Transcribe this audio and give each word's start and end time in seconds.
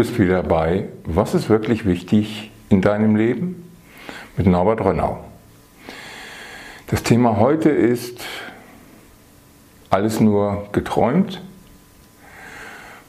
Bist 0.00 0.18
wieder 0.18 0.42
bei 0.42 0.88
Was 1.04 1.34
ist 1.34 1.50
wirklich 1.50 1.84
wichtig 1.84 2.50
in 2.70 2.80
deinem 2.80 3.16
Leben? 3.16 3.70
mit 4.34 4.46
Norbert 4.46 4.80
Rönnau. 4.80 5.22
Das 6.86 7.02
Thema 7.02 7.36
heute 7.36 7.68
ist 7.68 8.24
alles 9.90 10.18
nur 10.18 10.70
geträumt. 10.72 11.42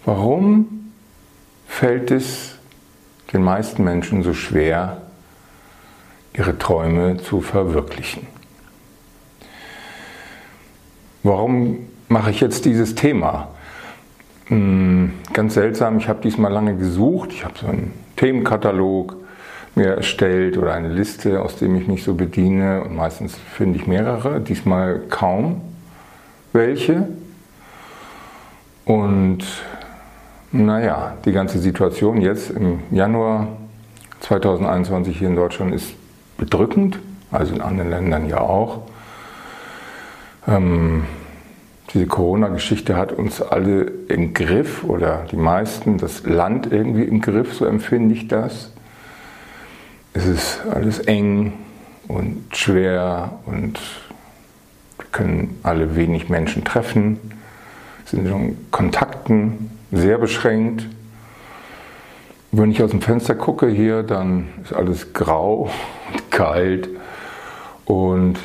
Warum 0.03 0.91
fällt 1.65 2.11
es 2.11 2.57
den 3.31 3.41
meisten 3.41 3.85
Menschen 3.85 4.21
so 4.21 4.33
schwer, 4.33 5.01
ihre 6.33 6.57
Träume 6.57 7.15
zu 7.23 7.39
verwirklichen? 7.39 8.27
Warum 11.23 11.87
mache 12.09 12.31
ich 12.31 12.41
jetzt 12.41 12.65
dieses 12.65 12.95
Thema? 12.95 13.47
Hm, 14.51 15.13
ganz 15.31 15.53
seltsam, 15.53 15.97
ich 15.97 16.09
habe 16.09 16.21
diesmal 16.21 16.51
lange 16.51 16.75
gesucht, 16.75 17.31
ich 17.31 17.45
habe 17.45 17.53
so 17.57 17.67
einen 17.67 17.93
Themenkatalog 18.17 19.15
mir 19.75 19.95
erstellt 19.95 20.57
oder 20.57 20.73
eine 20.73 20.89
Liste, 20.89 21.41
aus 21.41 21.55
dem 21.55 21.73
ich 21.77 21.87
mich 21.87 22.03
so 22.03 22.15
bediene 22.15 22.81
und 22.83 22.93
meistens 22.93 23.37
finde 23.55 23.79
ich 23.79 23.87
mehrere, 23.87 24.41
diesmal 24.41 25.03
kaum 25.09 25.61
welche. 26.51 27.07
Und 28.83 29.45
naja, 30.51 31.13
die 31.23 31.31
ganze 31.31 31.57
Situation 31.59 32.19
jetzt 32.19 32.49
im 32.49 32.81
Januar 32.91 33.47
2021 34.19 35.17
hier 35.17 35.29
in 35.29 35.37
Deutschland 35.37 35.73
ist 35.73 35.93
bedrückend, 36.37 36.99
also 37.31 37.55
in 37.55 37.61
anderen 37.61 37.89
Ländern 37.89 38.27
ja 38.27 38.41
auch. 38.41 38.81
Ähm, 40.45 41.05
diese 41.93 42.07
Corona-Geschichte 42.07 42.95
hat 42.95 43.11
uns 43.11 43.41
alle 43.41 43.91
im 44.07 44.33
Griff 44.33 44.83
oder 44.83 45.25
die 45.31 45.35
meisten, 45.35 45.97
das 45.97 46.23
Land 46.25 46.71
irgendwie 46.71 47.03
im 47.03 47.21
Griff, 47.21 47.53
so 47.53 47.65
empfinde 47.65 48.15
ich 48.15 48.27
das. 48.27 48.71
Es 50.13 50.25
ist 50.25 50.61
alles 50.71 50.99
eng 50.99 51.53
und 52.07 52.45
schwer 52.55 53.39
und 53.45 53.79
wir 54.97 55.05
können 55.11 55.59
alle 55.63 55.95
wenig 55.95 56.29
Menschen 56.29 56.63
treffen, 56.63 57.19
sind 58.05 58.25
in 58.25 58.57
Kontakten 58.71 59.71
sehr 59.91 60.17
beschränkt. 60.17 60.85
Wenn 62.53 62.71
ich 62.71 62.83
aus 62.83 62.91
dem 62.91 63.01
Fenster 63.01 63.35
gucke 63.35 63.67
hier, 63.67 64.03
dann 64.03 64.47
ist 64.63 64.73
alles 64.73 65.13
grau 65.13 65.69
und 66.11 66.31
kalt 66.31 66.89
und 67.85 68.37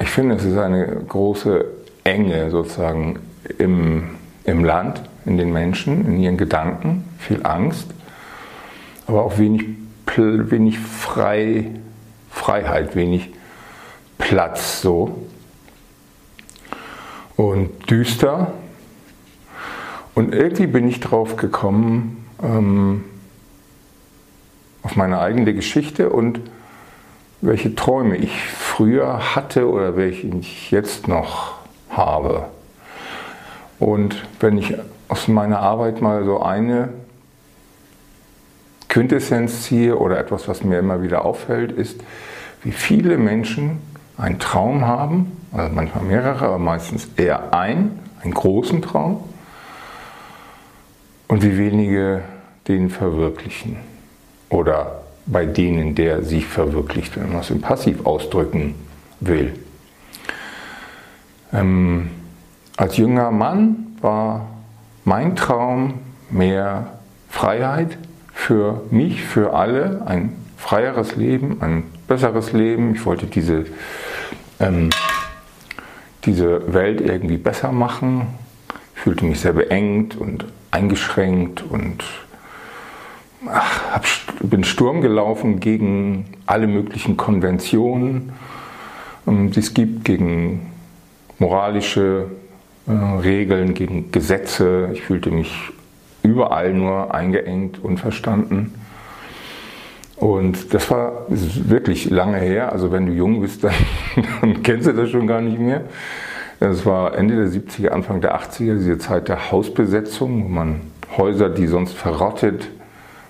ich 0.00 0.10
finde, 0.10 0.36
es 0.36 0.44
ist 0.44 0.56
eine 0.56 0.86
große 0.86 1.64
Enge 2.08 2.50
sozusagen 2.50 3.18
im, 3.58 4.16
im 4.44 4.64
Land, 4.64 5.02
in 5.26 5.36
den 5.36 5.52
Menschen, 5.52 6.06
in 6.06 6.20
ihren 6.20 6.38
Gedanken, 6.38 7.04
viel 7.18 7.44
Angst, 7.44 7.86
aber 9.06 9.24
auch 9.24 9.38
wenig, 9.38 9.64
wenig 10.16 10.78
frei, 10.78 11.70
Freiheit, 12.30 12.96
wenig 12.96 13.30
Platz 14.16 14.80
so. 14.80 15.26
Und 17.36 17.90
düster. 17.90 18.52
Und 20.14 20.34
irgendwie 20.34 20.66
bin 20.66 20.88
ich 20.88 21.00
drauf 21.00 21.36
gekommen, 21.36 22.26
ähm, 22.42 23.04
auf 24.82 24.96
meine 24.96 25.20
eigene 25.20 25.54
Geschichte 25.54 26.10
und 26.10 26.40
welche 27.40 27.74
Träume 27.74 28.16
ich 28.16 28.42
früher 28.42 29.36
hatte 29.36 29.68
oder 29.68 29.96
welche 29.96 30.26
ich 30.26 30.70
jetzt 30.70 31.06
noch 31.06 31.57
habe. 31.98 32.46
Und 33.78 34.24
wenn 34.40 34.56
ich 34.56 34.74
aus 35.08 35.28
meiner 35.28 35.58
Arbeit 35.60 36.00
mal 36.00 36.24
so 36.24 36.40
eine 36.40 36.88
Quintessenz 38.88 39.64
ziehe 39.64 39.98
oder 39.98 40.18
etwas, 40.18 40.48
was 40.48 40.64
mir 40.64 40.78
immer 40.78 41.02
wieder 41.02 41.26
auffällt, 41.26 41.72
ist, 41.72 42.00
wie 42.62 42.72
viele 42.72 43.18
Menschen 43.18 43.82
einen 44.16 44.38
Traum 44.38 44.86
haben, 44.86 45.32
also 45.52 45.74
manchmal 45.74 46.04
mehrere, 46.04 46.46
aber 46.46 46.58
meistens 46.58 47.08
eher 47.16 47.54
ein, 47.54 47.98
einen 48.22 48.32
großen 48.32 48.80
Traum, 48.82 49.24
und 51.28 51.42
wie 51.42 51.58
wenige 51.58 52.22
den 52.66 52.90
verwirklichen. 52.90 53.76
Oder 54.48 55.02
bei 55.26 55.44
denen, 55.44 55.94
der 55.94 56.22
sich 56.22 56.46
verwirklicht, 56.46 57.20
wenn 57.20 57.30
man 57.30 57.40
es 57.40 57.50
im 57.50 57.60
Passiv 57.60 58.06
ausdrücken 58.06 58.74
will. 59.20 59.52
Ähm, 61.52 62.10
als 62.76 62.96
junger 62.96 63.30
Mann 63.30 63.96
war 64.00 64.46
mein 65.04 65.36
Traum 65.36 65.94
mehr 66.30 66.98
Freiheit 67.28 67.98
für 68.32 68.82
mich, 68.90 69.22
für 69.22 69.54
alle, 69.54 70.02
ein 70.06 70.32
freieres 70.56 71.16
Leben, 71.16 71.62
ein 71.62 71.84
besseres 72.06 72.52
Leben. 72.52 72.94
Ich 72.94 73.06
wollte 73.06 73.26
diese, 73.26 73.66
ähm, 74.60 74.90
diese 76.24 76.72
Welt 76.72 77.00
irgendwie 77.00 77.38
besser 77.38 77.72
machen. 77.72 78.26
Ich 78.94 79.02
fühlte 79.02 79.24
mich 79.24 79.40
sehr 79.40 79.54
beengt 79.54 80.16
und 80.16 80.44
eingeschränkt 80.70 81.62
und 81.62 82.04
ach, 83.46 83.92
hab, 83.92 84.04
bin 84.40 84.64
Sturm 84.64 85.00
gelaufen 85.00 85.60
gegen 85.60 86.26
alle 86.46 86.66
möglichen 86.66 87.16
Konventionen, 87.16 88.32
ähm, 89.26 89.50
die 89.50 89.60
es 89.60 89.74
gibt, 89.74 90.04
gegen 90.04 90.72
moralische 91.38 92.26
äh, 92.86 92.92
Regeln, 92.92 93.74
gegen 93.74 94.10
Gesetze. 94.12 94.90
Ich 94.92 95.02
fühlte 95.02 95.30
mich 95.30 95.54
überall 96.22 96.72
nur 96.72 97.14
eingeengt 97.14 97.82
und 97.82 97.98
verstanden. 97.98 98.74
Und 100.16 100.74
das 100.74 100.90
war 100.90 101.26
wirklich 101.28 102.10
lange 102.10 102.38
her. 102.38 102.72
Also 102.72 102.90
wenn 102.90 103.06
du 103.06 103.12
jung 103.12 103.40
bist, 103.40 103.62
dann, 103.64 103.74
dann 104.40 104.62
kennst 104.62 104.88
du 104.88 104.92
das 104.92 105.10
schon 105.10 105.26
gar 105.26 105.40
nicht 105.40 105.58
mehr. 105.58 105.82
Das 106.60 106.84
war 106.84 107.16
Ende 107.16 107.36
der 107.36 107.46
70er, 107.46 107.90
Anfang 107.90 108.20
der 108.20 108.36
80er, 108.36 108.78
diese 108.78 108.98
Zeit 108.98 109.28
der 109.28 109.52
Hausbesetzung, 109.52 110.44
wo 110.44 110.48
man 110.48 110.80
Häuser, 111.16 111.50
die 111.50 111.68
sonst 111.68 111.94
verrottet 111.94 112.68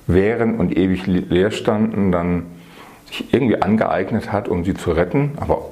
wären 0.07 0.57
und 0.57 0.77
ewig 0.77 1.07
leer 1.07 1.51
standen, 1.51 2.11
dann 2.11 2.47
sich 3.07 3.33
irgendwie 3.33 3.61
angeeignet 3.61 4.33
hat, 4.33 4.49
um 4.49 4.65
sie 4.65 4.75
zu 4.75 4.93
retten, 4.93 5.33
aber 5.37 5.67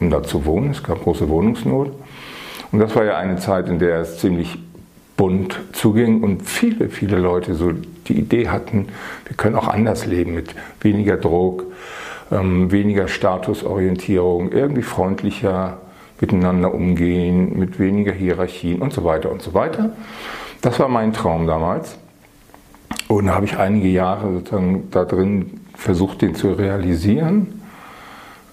um 0.00 0.10
da 0.10 0.22
zu 0.22 0.44
wohnen. 0.44 0.70
Es 0.70 0.82
gab 0.82 1.02
große 1.02 1.28
Wohnungsnot. 1.28 1.92
Und 2.72 2.78
das 2.78 2.94
war 2.96 3.04
ja 3.04 3.16
eine 3.18 3.36
Zeit, 3.36 3.68
in 3.68 3.78
der 3.78 4.00
es 4.00 4.18
ziemlich 4.18 4.58
bunt 5.16 5.60
zuging 5.72 6.22
und 6.22 6.42
viele, 6.42 6.88
viele 6.88 7.18
Leute 7.18 7.54
so 7.54 7.72
die 8.08 8.18
Idee 8.18 8.48
hatten, 8.48 8.88
wir 9.26 9.36
können 9.36 9.54
auch 9.54 9.68
anders 9.68 10.06
leben 10.06 10.34
mit 10.34 10.54
weniger 10.80 11.18
Druck, 11.18 11.66
ähm, 12.32 12.72
weniger 12.72 13.06
Statusorientierung, 13.06 14.50
irgendwie 14.50 14.82
freundlicher 14.82 15.78
miteinander 16.20 16.72
umgehen, 16.72 17.58
mit 17.58 17.78
weniger 17.78 18.12
Hierarchien 18.12 18.80
und 18.80 18.92
so 18.92 19.04
weiter 19.04 19.30
und 19.30 19.42
so 19.42 19.52
weiter. 19.52 19.92
Das 20.62 20.78
war 20.78 20.88
mein 20.88 21.12
Traum 21.12 21.46
damals. 21.46 21.98
Und 23.08 23.26
da 23.26 23.34
habe 23.34 23.46
ich 23.46 23.58
einige 23.58 23.88
Jahre 23.88 24.32
sozusagen 24.32 24.88
da 24.90 25.04
drin 25.04 25.60
versucht, 25.74 26.22
den 26.22 26.34
zu 26.34 26.52
realisieren. 26.52 27.59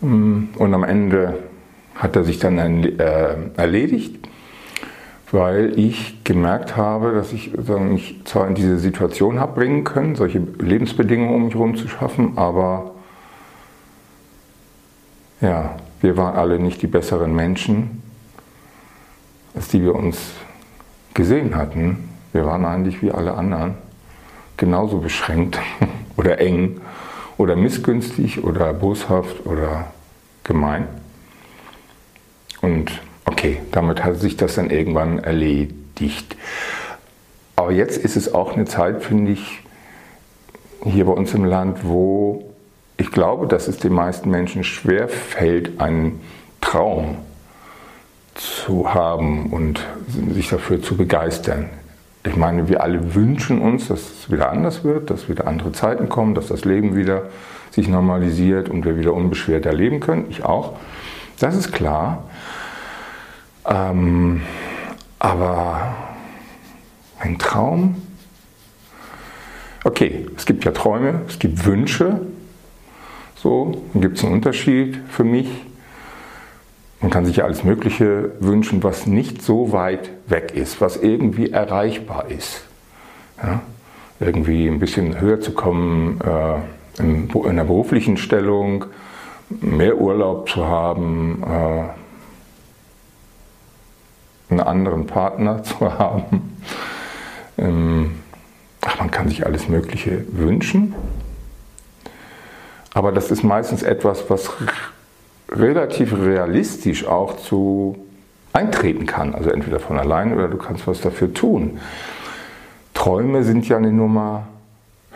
Mm, 0.01 0.45
und 0.57 0.73
am 0.73 0.83
Ende 0.83 1.39
hat 1.95 2.15
er 2.15 2.23
sich 2.23 2.39
dann 2.39 2.57
äh, 2.57 3.35
erledigt, 3.55 4.27
weil 5.31 5.77
ich 5.77 6.23
gemerkt 6.23 6.77
habe, 6.77 7.13
dass 7.13 7.33
ich 7.33 7.51
mich 7.55 8.21
zwar 8.23 8.47
in 8.47 8.55
diese 8.55 8.77
Situation 8.77 9.39
habe 9.39 9.55
bringen 9.55 9.83
können, 9.83 10.15
solche 10.15 10.39
Lebensbedingungen 10.39 11.35
um 11.35 11.45
mich 11.45 11.55
herum 11.55 11.75
zu 11.75 11.87
schaffen, 11.87 12.37
aber 12.37 12.91
ja, 15.41 15.75
wir 16.01 16.17
waren 16.17 16.35
alle 16.35 16.59
nicht 16.59 16.81
die 16.81 16.87
besseren 16.87 17.35
Menschen, 17.35 18.01
als 19.53 19.67
die 19.69 19.81
wir 19.81 19.95
uns 19.95 20.33
gesehen 21.13 21.55
hatten. 21.55 22.09
Wir 22.31 22.45
waren 22.45 22.65
eigentlich 22.65 23.01
wie 23.01 23.11
alle 23.11 23.33
anderen 23.33 23.75
genauso 24.55 24.99
beschränkt 24.99 25.59
oder 26.17 26.39
eng 26.39 26.79
oder 27.37 27.55
missgünstig 27.55 28.43
oder 28.43 28.73
boshaft 28.73 29.45
oder 29.45 29.87
gemein. 30.47 30.87
Und 32.61 33.01
okay, 33.25 33.61
damit 33.71 34.03
hat 34.03 34.17
sich 34.17 34.37
das 34.37 34.55
dann 34.55 34.69
irgendwann 34.69 35.19
erledigt. 35.19 36.35
Aber 37.55 37.71
jetzt 37.71 37.97
ist 37.97 38.15
es 38.15 38.33
auch 38.33 38.53
eine 38.53 38.65
Zeit, 38.65 39.03
finde 39.03 39.31
ich, 39.33 39.61
hier 40.83 41.05
bei 41.05 41.11
uns 41.11 41.33
im 41.33 41.45
Land, 41.45 41.79
wo 41.83 42.53
ich 42.97 43.11
glaube, 43.11 43.47
dass 43.47 43.67
es 43.67 43.77
den 43.77 43.93
meisten 43.93 44.29
Menschen 44.29 44.63
schwer 44.63 45.07
fällt, 45.07 45.79
einen 45.79 46.21
Traum 46.61 47.17
zu 48.35 48.93
haben 48.93 49.51
und 49.51 49.81
sich 50.33 50.49
dafür 50.49 50.81
zu 50.81 50.95
begeistern. 50.97 51.69
Ich 52.27 52.35
meine, 52.35 52.67
wir 52.67 52.83
alle 52.83 53.15
wünschen 53.15 53.61
uns, 53.61 53.87
dass 53.87 54.01
es 54.01 54.31
wieder 54.31 54.51
anders 54.51 54.83
wird, 54.83 55.09
dass 55.09 55.29
wieder 55.29 55.47
andere 55.47 55.71
Zeiten 55.71 56.09
kommen, 56.09 56.35
dass 56.35 56.47
das 56.47 56.65
Leben 56.65 56.95
wieder 56.95 57.23
sich 57.71 57.87
normalisiert 57.87 58.69
und 58.69 58.85
wir 58.85 58.97
wieder 58.97 59.13
unbeschwert 59.13 59.65
erleben 59.65 59.99
können. 59.99 60.25
Ich 60.29 60.43
auch. 60.43 60.77
Das 61.39 61.55
ist 61.55 61.71
klar. 61.71 62.23
Ähm, 63.65 64.41
aber 65.19 65.95
Ein 67.19 67.39
Traum? 67.39 67.95
Okay, 69.83 70.27
es 70.35 70.45
gibt 70.45 70.65
ja 70.65 70.71
Träume, 70.71 71.21
es 71.27 71.39
gibt 71.39 71.65
Wünsche. 71.65 72.21
So, 73.35 73.83
dann 73.93 74.01
gibt 74.01 74.17
es 74.17 74.23
einen 74.23 74.33
Unterschied 74.33 74.99
für 75.09 75.23
mich. 75.23 75.47
Man 76.99 77.11
kann 77.11 77.25
sich 77.25 77.37
ja 77.37 77.45
alles 77.45 77.63
Mögliche 77.63 78.31
wünschen, 78.39 78.83
was 78.83 79.05
nicht 79.05 79.41
so 79.43 79.71
weit 79.71 80.09
weg 80.27 80.53
ist, 80.55 80.81
was 80.81 80.97
irgendwie 80.97 81.51
erreichbar 81.51 82.25
ist. 82.29 82.63
Ja? 83.41 83.61
Irgendwie 84.19 84.67
ein 84.67 84.79
bisschen 84.79 85.21
höher 85.21 85.39
zu 85.39 85.51
kommen 85.51 86.19
äh, 86.21 86.55
in, 87.01 87.29
in 87.29 87.45
einer 87.45 87.65
beruflichen 87.65 88.17
Stellung, 88.17 88.85
mehr 89.49 89.97
Urlaub 89.97 90.49
zu 90.49 90.65
haben, 90.65 91.43
äh, 91.43 91.83
einen 94.49 94.59
anderen 94.61 95.05
Partner 95.05 95.61
zu 95.63 95.79
haben. 95.79 96.57
Ähm, 97.59 98.15
ach, 98.81 98.97
man 98.99 99.11
kann 99.11 99.29
sich 99.29 99.45
alles 99.45 99.67
Mögliche 99.67 100.25
wünschen. 100.31 100.95
Aber 102.93 103.11
das 103.11 103.29
ist 103.29 103.43
meistens 103.43 103.83
etwas, 103.83 104.27
was 104.29 104.49
relativ 105.49 106.13
realistisch 106.13 107.05
auch 107.05 107.37
zu 107.37 107.97
eintreten 108.53 109.05
kann. 109.05 109.35
Also 109.35 109.49
entweder 109.49 109.79
von 109.79 109.97
allein 109.97 110.33
oder 110.33 110.47
du 110.47 110.57
kannst 110.57 110.87
was 110.87 111.01
dafür 111.01 111.33
tun. 111.33 111.79
Träume 112.93 113.43
sind 113.43 113.67
ja 113.67 113.77
eine 113.77 113.91
Nummer 113.91 114.47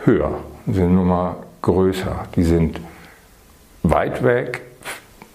höher, 0.04 0.38
sind 0.66 0.84
eine 0.84 0.94
Nummer 0.94 1.36
größer. 1.62 2.26
Die 2.36 2.44
sind 2.44 2.80
weit 3.82 4.22
weg, 4.22 4.62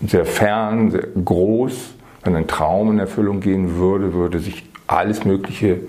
sehr 0.05 0.25
fern, 0.25 0.91
sehr 0.91 1.07
groß. 1.23 1.95
Wenn 2.23 2.35
ein 2.35 2.47
Traum 2.47 2.91
in 2.91 2.99
Erfüllung 2.99 3.39
gehen 3.41 3.75
würde, 3.75 4.13
würde 4.13 4.39
sich 4.39 4.65
alles 4.87 5.25
Mögliche 5.25 5.79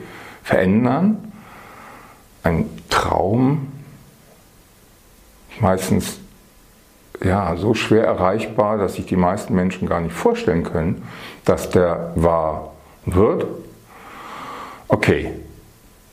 verändern. 0.42 1.32
Ein 2.42 2.66
Traum 2.88 3.68
meistens 5.60 6.20
ja, 7.22 7.56
so 7.56 7.74
schwer 7.74 8.04
erreichbar, 8.04 8.78
dass 8.78 8.94
sich 8.94 9.06
die 9.06 9.16
meisten 9.16 9.54
Menschen 9.54 9.88
gar 9.88 10.00
nicht 10.00 10.14
vorstellen 10.14 10.62
können, 10.62 11.02
dass 11.44 11.70
der 11.70 12.12
wahr 12.14 12.72
wird. 13.06 13.46
Okay. 14.88 15.30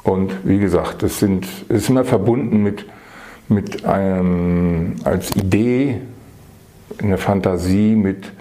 Und 0.04 0.48
wie 0.48 0.60
gesagt, 0.60 1.02
das, 1.02 1.20
sind, 1.20 1.48
das 1.68 1.84
ist 1.84 1.90
immer 1.90 2.06
verbunden 2.06 2.62
mit, 2.62 2.86
mit 3.48 3.86
einem, 3.86 4.96
als 5.04 5.36
Idee, 5.36 6.00
in 7.02 7.10
der 7.10 7.18
Fantasie 7.18 7.96
mit 7.96 8.32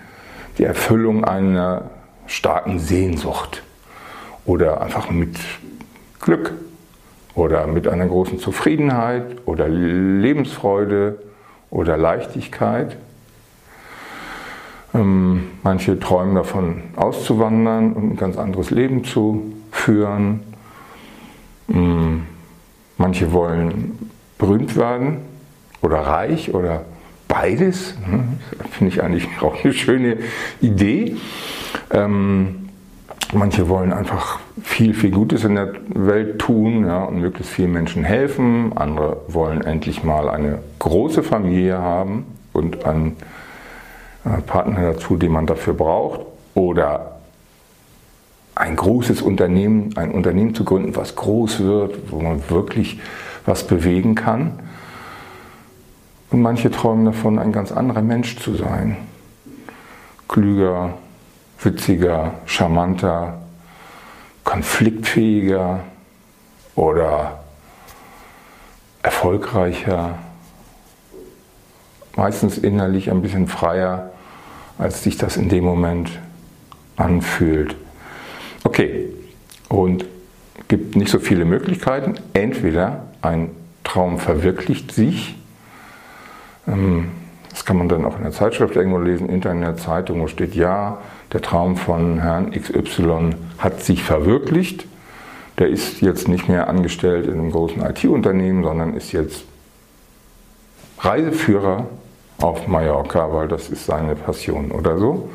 der 0.59 0.69
Erfüllung 0.69 1.25
einer 1.25 1.91
starken 2.27 2.79
Sehnsucht 2.79 3.63
oder 4.45 4.81
einfach 4.81 5.11
mit 5.11 5.37
Glück 6.21 6.53
oder 7.35 7.67
mit 7.67 7.89
einer 7.89 8.07
großen 8.07 8.39
Zufriedenheit 8.39 9.25
oder 9.47 9.69
Lebensfreude 9.69 11.19
oder 11.75 11.97
Leichtigkeit. 11.97 12.97
Ähm, 14.95 15.49
manche 15.65 15.99
träumen 15.99 16.37
davon 16.37 16.83
auszuwandern 16.95 17.93
und 17.93 18.13
ein 18.13 18.17
ganz 18.17 18.39
anderes 18.39 18.71
Leben 18.71 19.05
zu 19.05 19.53
führen. 19.73 20.41
Ähm, 21.69 22.27
manche 22.97 23.33
wollen 23.33 24.11
berühmt 24.39 24.77
werden 24.77 25.19
oder 25.83 25.99
reich 25.99 26.55
oder 26.55 26.85
beides. 27.27 27.97
Ne? 28.09 28.25
Finde 28.71 28.95
ich 28.95 29.03
eigentlich 29.03 29.29
auch 29.43 29.65
eine 29.65 29.73
schöne 29.73 30.19
Idee. 30.61 31.17
Ähm, 31.91 32.64
manche 33.33 33.69
wollen 33.69 33.93
einfach 33.93 34.41
viel, 34.63 34.95
viel 34.95 35.11
Gutes 35.11 35.45
in 35.45 35.55
der 35.55 35.73
Welt 35.89 36.39
tun 36.39 36.87
ja, 36.87 37.05
und 37.05 37.21
möglichst 37.21 37.53
vielen 37.53 37.73
Menschen 37.73 38.05
helfen. 38.05 38.73
Andere 38.77 39.19
wollen 39.29 39.63
endlich 39.63 40.05
mal 40.05 40.29
eine 40.29 40.59
große 40.81 41.23
Familie 41.23 41.79
haben 41.79 42.27
und 42.53 42.85
einen 42.85 43.17
äh, 44.25 44.41
Partner 44.43 44.93
dazu, 44.93 45.17
den 45.17 45.33
man 45.33 45.47
dafür 45.47 45.75
braucht. 45.75 46.21
Oder 46.55 47.17
ein 48.55 48.77
großes 48.77 49.23
Unternehmen, 49.23 49.97
ein 49.97 50.13
Unternehmen 50.13 50.55
zu 50.55 50.65
gründen, 50.65 50.95
was 50.95 51.17
groß 51.17 51.61
wird, 51.61 52.13
wo 52.13 52.21
man 52.21 52.49
wirklich 52.49 53.01
was 53.47 53.67
bewegen 53.67 54.15
kann. 54.15 54.61
Und 56.31 56.43
manche 56.43 56.71
träumen 56.71 57.05
davon, 57.05 57.39
ein 57.39 57.53
ganz 57.53 57.73
anderer 57.73 58.03
Mensch 58.03 58.37
zu 58.39 58.55
sein. 58.55 58.97
Klüger, 60.29 60.95
witziger, 61.65 62.35
charmanter, 62.47 63.41
konfliktfähiger 64.45 65.81
oder 66.75 67.41
erfolgreicher, 69.03 70.19
meistens 72.17 72.59
innerlich 72.59 73.11
ein 73.11 73.23
bisschen 73.23 73.49
freier, 73.49 74.11
als 74.79 75.03
sich 75.03 75.17
das 75.17 75.37
in 75.37 75.49
dem 75.49 75.65
Moment 75.65 76.11
anfühlt. 76.97 77.77
Okay, 78.65 79.11
und 79.69 80.05
gibt 80.69 80.97
nicht 80.97 81.11
so 81.11 81.19
viele 81.19 81.45
Möglichkeiten. 81.45 82.15
Entweder 82.33 83.05
ein 83.23 83.51
Traum 83.83 84.19
verwirklicht 84.19 84.93
sich, 84.93 85.37
ähm, 86.67 87.11
das 87.51 87.65
kann 87.65 87.77
man 87.77 87.89
dann 87.89 88.05
auch 88.05 88.17
in 88.17 88.23
der 88.23 88.33
Zeitschrift 88.33 88.75
irgendwo 88.75 88.99
lesen, 88.99 89.29
Internet, 89.29 89.79
Zeitung, 89.79 90.21
wo 90.21 90.27
steht, 90.27 90.55
ja, 90.55 90.99
der 91.35 91.43
Traum 91.43 91.77
von 91.77 92.21
Herrn 92.21 92.53
XY 92.53 93.35
hat 93.59 93.83
sich 93.83 94.05
verwirklicht. 94.05 94.87
Der 95.59 95.69
ist 95.69 96.01
jetzt 96.01 96.29
nicht 96.29 96.49
mehr 96.49 96.69
angestellt 96.69 97.27
in 97.27 97.35
einem 97.35 97.51
großen 97.51 97.83
IT-Unternehmen, 97.83 98.63
sondern 98.63 98.95
ist 98.95 99.11
jetzt 99.11 99.45
Reiseführer 101.01 101.87
auf 102.39 102.69
Mallorca, 102.69 103.33
weil 103.33 103.49
das 103.49 103.69
ist 103.69 103.85
seine 103.85 104.15
Passion 104.15 104.71
oder 104.71 104.97
so. 104.97 105.29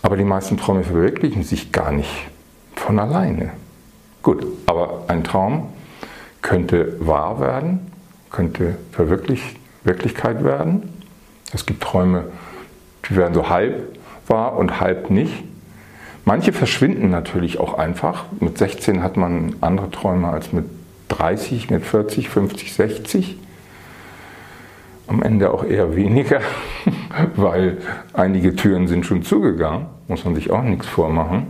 Aber 0.00 0.16
die 0.16 0.24
meisten 0.24 0.56
Träume 0.56 0.84
verwirklichen 0.84 1.42
sich 1.42 1.70
gar 1.70 1.92
nicht 1.92 2.26
von 2.76 2.98
alleine. 2.98 3.50
Gut, 4.22 4.46
aber 4.64 5.04
ein 5.08 5.22
Traum 5.22 5.68
könnte 6.40 6.96
wahr 6.98 7.40
werden, 7.40 7.92
könnte 8.30 8.76
Wirklichkeit 8.96 10.42
werden. 10.44 10.88
Es 11.52 11.66
gibt 11.66 11.82
Träume, 11.82 12.24
die 13.08 13.16
werden 13.16 13.34
so 13.34 13.50
halb 13.50 13.98
wahr 14.26 14.56
und 14.56 14.80
halb 14.80 15.10
nicht. 15.10 15.44
Manche 16.24 16.52
verschwinden 16.52 17.10
natürlich 17.10 17.60
auch 17.60 17.74
einfach. 17.74 18.24
Mit 18.40 18.56
16 18.56 19.02
hat 19.02 19.16
man 19.16 19.56
andere 19.60 19.90
Träume 19.90 20.28
als 20.28 20.52
mit 20.52 20.64
30, 21.08 21.70
mit 21.70 21.84
40, 21.84 22.30
50, 22.30 22.72
60. 22.72 23.38
Am 25.06 25.22
Ende 25.22 25.50
auch 25.52 25.64
eher 25.64 25.96
weniger, 25.96 26.40
weil 27.36 27.78
einige 28.14 28.56
Türen 28.56 28.88
sind 28.88 29.04
schon 29.04 29.22
zugegangen, 29.22 29.86
muss 30.08 30.24
man 30.24 30.34
sich 30.34 30.50
auch 30.50 30.62
nichts 30.62 30.86
vormachen. 30.86 31.46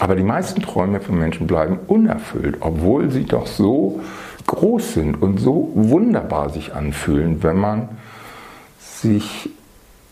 Aber 0.00 0.14
die 0.14 0.22
meisten 0.22 0.62
Träume 0.62 1.00
von 1.00 1.18
Menschen 1.18 1.46
bleiben 1.46 1.78
unerfüllt, 1.86 2.58
obwohl 2.60 3.10
sie 3.10 3.24
doch 3.24 3.46
so 3.46 4.00
groß 4.46 4.94
sind 4.94 5.20
und 5.20 5.38
so 5.38 5.72
wunderbar 5.74 6.50
sich 6.50 6.74
anfühlen, 6.74 7.42
wenn 7.42 7.56
man 7.56 7.88
sich 8.78 9.50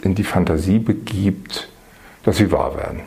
in 0.02 0.14
die 0.14 0.24
Fantasie 0.24 0.78
begibt, 0.78 1.68
dass 2.24 2.36
sie 2.36 2.50
wahr 2.50 2.76
werden. 2.76 3.00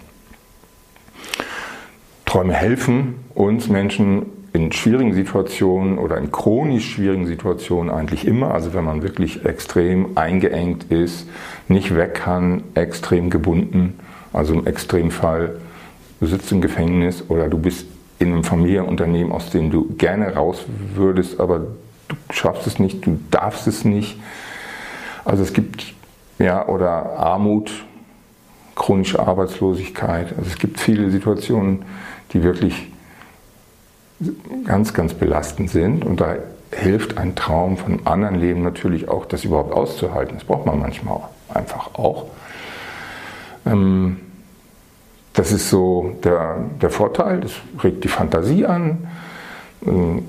Träume 2.26 2.54
helfen 2.54 3.16
uns 3.34 3.70
Menschen 3.70 4.26
in 4.54 4.72
schwierigen 4.72 5.14
Situationen 5.14 5.98
oder 5.98 6.18
in 6.18 6.32
chronisch 6.32 6.94
schwierigen 6.94 7.28
Situationen 7.28 7.92
eigentlich 7.92 8.26
immer. 8.26 8.54
Also 8.54 8.74
wenn 8.74 8.84
man 8.84 9.04
wirklich 9.04 9.46
extrem 9.46 10.18
eingeengt 10.18 10.86
ist, 10.92 11.28
nicht 11.68 11.96
weg 11.96 12.16
kann, 12.16 12.64
extrem 12.74 13.30
gebunden, 13.30 14.00
also 14.34 14.54
im 14.54 14.68
Extremfall, 14.68 15.60
du 16.20 16.28
sitzt 16.28 16.52
im 16.52 16.62
Gefängnis 16.62 17.24
oder 17.30 17.48
du 17.48 17.58
bist 17.58 17.86
in 18.20 18.34
einem 18.34 18.44
Familienunternehmen, 18.44 19.32
aus 19.32 19.50
dem 19.50 19.72
du 19.72 19.96
gerne 19.98 20.36
raus 20.36 20.66
würdest, 20.96 21.40
aber 21.40 21.60
du 21.60 22.16
schaffst 22.32 22.68
es 22.68 22.80
nicht, 22.80 23.06
du 23.06 23.20
darfst 23.32 23.66
es 23.68 23.86
nicht. 23.86 24.20
Also 25.26 25.44
es 25.44 25.54
gibt, 25.54 25.94
ja, 26.40 26.68
oder 26.68 27.18
Armut, 27.20 27.72
chronische 28.76 29.20
Arbeitslosigkeit. 29.20 30.34
Also 30.38 30.50
es 30.50 30.58
gibt 30.58 30.80
viele 30.80 31.12
Situationen, 31.12 31.84
die 32.32 32.44
wirklich 32.44 32.90
ganz, 34.66 34.94
ganz 34.94 35.14
belastend 35.14 35.70
sind. 35.70 36.06
Und 36.06 36.22
da 36.22 36.38
hilft 36.72 37.18
ein 37.18 37.36
Traum 37.36 37.78
von 37.78 37.94
einem 37.94 38.08
anderen 38.08 38.36
Leben 38.36 38.64
natürlich 38.64 39.10
auch, 39.10 39.26
das 39.26 39.44
überhaupt 39.44 39.74
auszuhalten. 39.74 40.36
Das 40.38 40.46
braucht 40.46 40.66
man 40.66 40.80
manchmal 40.80 41.20
einfach 41.54 41.94
auch. 41.96 42.28
Ähm, 43.66 44.18
das 45.34 45.52
ist 45.52 45.70
so 45.70 46.16
der, 46.24 46.58
der 46.82 46.90
Vorteil, 46.90 47.42
das 47.42 47.52
regt 47.84 48.04
die 48.04 48.10
Fantasie 48.10 48.66
an. 48.66 49.08
Ähm, 49.86 50.26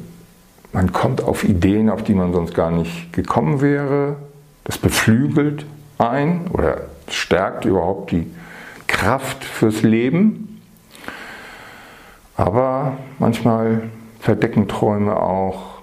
man 0.73 0.93
kommt 0.93 1.23
auf 1.23 1.45
Ideen, 1.45 1.91
auf 1.91 2.03
die 2.03 2.15
man 2.15 2.33
sonst 2.33 2.55
gar 2.55 2.71
nicht 2.71 3.13
gekommen 3.13 3.61
wäre. 3.61 4.17
Das 4.65 4.79
beflügelt 4.79 5.67
ein 6.01 6.49
oder 6.49 6.83
stärkt 7.09 7.65
überhaupt 7.65 8.13
die 8.13 8.31
Kraft 8.87 9.45
fürs 9.45 9.83
Leben. 9.83 10.61
Aber 12.37 12.97
manchmal 13.19 13.83
verdecken 14.21 14.69
Träume 14.69 15.17
auch 15.17 15.81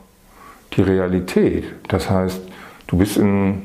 die 0.74 0.82
Realität. 0.82 1.66
Das 1.88 2.10
heißt, 2.10 2.42
du 2.88 2.98
bist 2.98 3.18
in, 3.18 3.64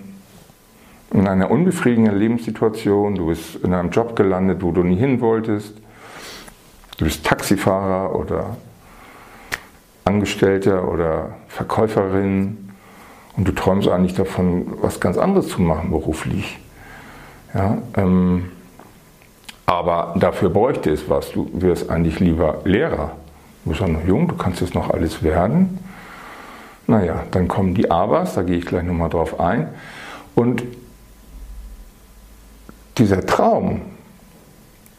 in 1.12 1.26
einer 1.26 1.50
unbefriedigenden 1.50 2.18
Lebenssituation, 2.18 3.14
du 3.14 3.26
bist 3.28 3.56
in 3.56 3.75
einem 3.75 3.90
Job 3.90 4.16
gelandet, 4.16 4.62
wo 4.62 4.73
du 4.73 4.82
nie 4.82 4.97
hin 4.97 5.21
wolltest, 5.21 5.76
du 6.99 7.04
bist 7.04 7.25
Taxifahrer 7.25 8.14
oder 8.14 8.56
Angestellter 10.04 10.88
oder 10.88 11.37
Verkäuferin 11.49 12.62
und 13.37 13.49
du 13.49 13.53
träumst 13.53 13.89
eigentlich 13.89 14.15
davon, 14.15 14.75
was 14.81 15.01
ganz 15.01 15.17
anderes 15.17 15.49
zu 15.49 15.62
machen 15.62 15.91
beruflich. 15.91 16.59
Ja, 17.55 17.79
ähm, 17.97 18.51
aber 19.67 20.15
dafür 20.19 20.51
bräuchte 20.51 20.91
es 20.91 21.09
was. 21.09 21.33
Du 21.33 21.49
wirst 21.53 21.89
eigentlich 21.89 22.21
lieber 22.21 22.61
Lehrer. 22.65 23.12
Du 23.65 23.71
bist 23.71 23.81
ja 23.81 23.89
noch 23.89 24.05
jung, 24.05 24.29
du 24.29 24.37
kannst 24.37 24.61
jetzt 24.61 24.75
noch 24.75 24.91
alles 24.91 25.23
werden. 25.23 25.79
Naja, 26.87 27.25
dann 27.31 27.49
kommen 27.49 27.75
die 27.75 27.91
Abers, 27.91 28.35
da 28.35 28.43
gehe 28.43 28.57
ich 28.59 28.67
gleich 28.67 28.85
nochmal 28.85 29.09
drauf 29.09 29.41
ein. 29.41 29.69
Und 30.35 30.62
dieser 32.99 33.25
Traum, 33.25 33.83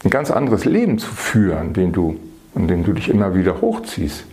ein 0.02 0.10
ganz 0.10 0.30
anderes 0.30 0.64
Leben 0.64 0.98
zu 0.98 1.10
führen, 1.10 1.72
den 1.72 1.92
du, 1.92 2.18
in 2.54 2.68
dem 2.68 2.84
du 2.84 2.92
dich 2.92 3.08
immer 3.08 3.34
wieder 3.34 3.60
hochziehst, 3.60 4.24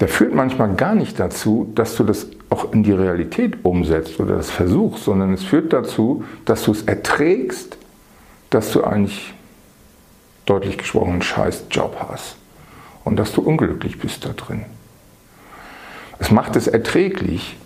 der 0.00 0.08
führt 0.08 0.34
manchmal 0.34 0.74
gar 0.74 0.94
nicht 0.94 1.20
dazu, 1.20 1.70
dass 1.74 1.96
du 1.96 2.04
das 2.04 2.26
auch 2.50 2.72
in 2.72 2.82
die 2.82 2.92
Realität 2.92 3.64
umsetzt 3.64 4.18
oder 4.20 4.36
das 4.36 4.50
versuchst, 4.50 5.04
sondern 5.04 5.32
es 5.32 5.44
führt 5.44 5.72
dazu, 5.72 6.24
dass 6.44 6.64
du 6.64 6.72
es 6.72 6.82
erträgst, 6.82 7.76
dass 8.50 8.72
du 8.72 8.84
eigentlich 8.84 9.34
deutlich 10.46 10.78
gesprochen 10.78 11.12
einen 11.12 11.22
scheiß 11.22 11.66
Job 11.70 11.96
hast 12.08 12.36
und 13.04 13.16
dass 13.16 13.32
du 13.32 13.42
unglücklich 13.42 13.98
bist 13.98 14.24
da 14.24 14.30
drin. 14.30 14.64
Es 16.18 16.30
macht 16.30 16.56
es 16.56 16.66
erträglich 16.66 17.56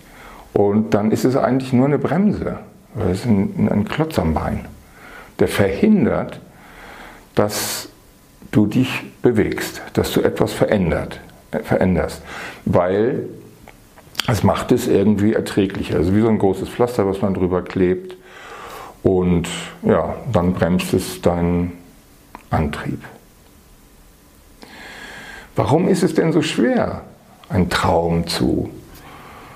und 0.52 0.94
dann 0.94 1.10
ist 1.10 1.24
es 1.24 1.36
eigentlich 1.36 1.72
nur 1.72 1.86
eine 1.86 1.98
Bremse, 1.98 2.58
es 3.10 3.20
ist 3.20 3.26
ein, 3.26 3.68
ein 3.70 3.84
Klotz 3.86 4.18
am 4.18 4.34
Bein, 4.34 4.66
der 5.38 5.48
verhindert, 5.48 6.40
dass 7.34 7.88
du 8.50 8.66
dich 8.66 9.04
bewegst, 9.20 9.82
dass 9.94 10.12
du 10.12 10.22
etwas 10.22 10.52
verändert 10.52 11.20
veränderst, 11.62 12.22
weil 12.64 13.28
es 14.28 14.42
macht 14.42 14.72
es 14.72 14.88
irgendwie 14.88 15.34
erträglicher. 15.34 15.96
Also 15.96 16.14
wie 16.14 16.20
so 16.20 16.28
ein 16.28 16.38
großes 16.38 16.68
Pflaster, 16.68 17.06
was 17.06 17.22
man 17.22 17.34
drüber 17.34 17.62
klebt 17.62 18.16
und 19.02 19.48
ja, 19.82 20.16
dann 20.32 20.52
bremst 20.52 20.92
es 20.94 21.22
deinen 21.22 21.72
Antrieb. 22.50 23.02
Warum 25.54 25.88
ist 25.88 26.02
es 26.02 26.14
denn 26.14 26.32
so 26.32 26.42
schwer, 26.42 27.02
einen 27.48 27.70
Traum 27.70 28.26
zu 28.26 28.68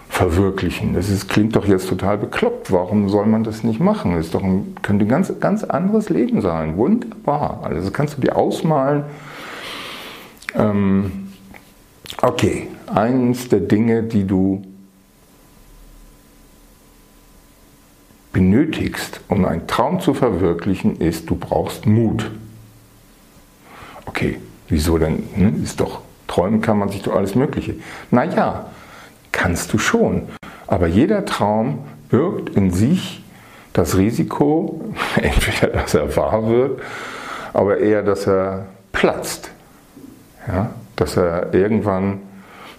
verwirklichen? 0.09 0.95
Das 0.95 1.11
ist, 1.11 1.28
klingt 1.28 1.57
doch 1.57 1.66
jetzt 1.66 1.88
total 1.88 2.16
bekloppt. 2.16 2.73
Warum 2.73 3.09
soll 3.09 3.26
man 3.26 3.45
das 3.45 3.64
nicht 3.64 3.80
machen? 3.80 4.12
Das 4.14 4.26
ist 4.26 4.35
doch 4.35 4.42
ein, 4.42 4.76
könnte 4.83 5.04
ein 5.04 5.09
ganz, 5.09 5.33
ganz 5.40 5.64
anderes 5.64 6.09
Leben 6.09 6.40
sein. 6.40 6.76
Wunderbar. 6.76 7.61
Also 7.64 7.83
das 7.83 7.92
kannst 7.92 8.16
du 8.16 8.21
dir 8.21 8.37
ausmalen. 8.37 9.04
Ähm, 10.54 11.29
Okay, 12.23 12.69
eines 12.87 13.49
der 13.49 13.61
Dinge, 13.61 14.02
die 14.02 14.26
du 14.26 14.62
benötigst, 18.33 19.21
um 19.29 19.45
einen 19.45 19.67
Traum 19.67 20.00
zu 20.00 20.14
verwirklichen, 20.14 20.97
ist, 20.97 21.31
du 21.31 21.37
brauchst 21.37 21.87
Mut. 21.87 22.31
Okay, 24.07 24.38
wieso 24.69 24.99
denn? 24.99 25.29
Hm? 25.35 25.62
Ist 25.62 25.81
doch, 25.81 26.00
träumen 26.26 26.61
kann 26.61 26.79
man 26.79 26.90
sich 26.90 27.02
doch 27.02 27.14
alles 27.14 27.35
Mögliche. 27.35 27.75
Naja, 28.11 28.67
kannst 29.33 29.73
du 29.73 29.79
schon. 29.79 30.29
Aber 30.67 30.87
jeder 30.87 31.25
Traum 31.25 31.81
birgt 32.09 32.50
in 32.50 32.71
sich 32.71 33.23
das 33.73 33.97
Risiko, 33.97 34.95
entweder 35.17 35.69
dass 35.69 35.95
er 35.95 36.14
wahr 36.17 36.49
wird, 36.49 36.81
aber 37.52 37.79
eher, 37.79 38.02
dass 38.02 38.26
er 38.26 38.67
platzt. 38.93 39.50
Ja? 40.47 40.71
Dass 41.00 41.16
er 41.16 41.54
irgendwann 41.54 42.21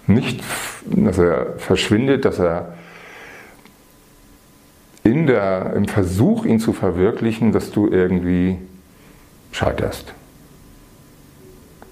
nicht, 0.06 0.42
dass 0.86 1.18
er 1.18 1.54
verschwindet, 1.58 2.24
dass 2.24 2.38
er 2.38 2.74
in 5.02 5.26
der, 5.26 5.72
im 5.74 5.88
Versuch, 5.88 6.44
ihn 6.44 6.60
zu 6.60 6.72
verwirklichen, 6.72 7.50
dass 7.50 7.72
du 7.72 7.88
irgendwie 7.88 8.58
scheiterst. 9.50 10.14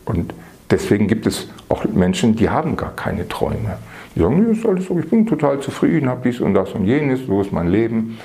Und 0.04 0.32
deswegen 0.70 1.08
gibt 1.08 1.26
es 1.26 1.48
auch 1.68 1.84
Menschen, 1.84 2.36
die 2.36 2.48
haben 2.48 2.76
gar 2.76 2.94
keine 2.94 3.26
Träume. 3.26 3.78
Die 4.14 4.20
sagen, 4.20 4.50
ist 4.50 4.64
alles 4.64 4.86
so, 4.86 4.98
ich 5.00 5.10
bin 5.10 5.26
total 5.26 5.58
zufrieden, 5.58 6.08
habe 6.08 6.28
dies 6.28 6.40
und 6.40 6.54
das 6.54 6.70
und 6.72 6.84
jenes, 6.84 7.26
so 7.26 7.40
ist 7.40 7.52
mein 7.52 7.68
Leben, 7.68 8.18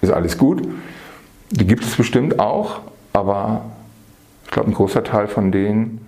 ist 0.00 0.10
alles 0.10 0.38
gut. 0.38 0.62
Die 1.50 1.66
gibt 1.66 1.84
es 1.84 1.96
bestimmt 1.96 2.38
auch, 2.38 2.80
aber 3.12 3.66
ich 4.46 4.50
glaube, 4.50 4.70
ein 4.70 4.74
großer 4.74 5.04
Teil 5.04 5.28
von 5.28 5.52
denen 5.52 6.01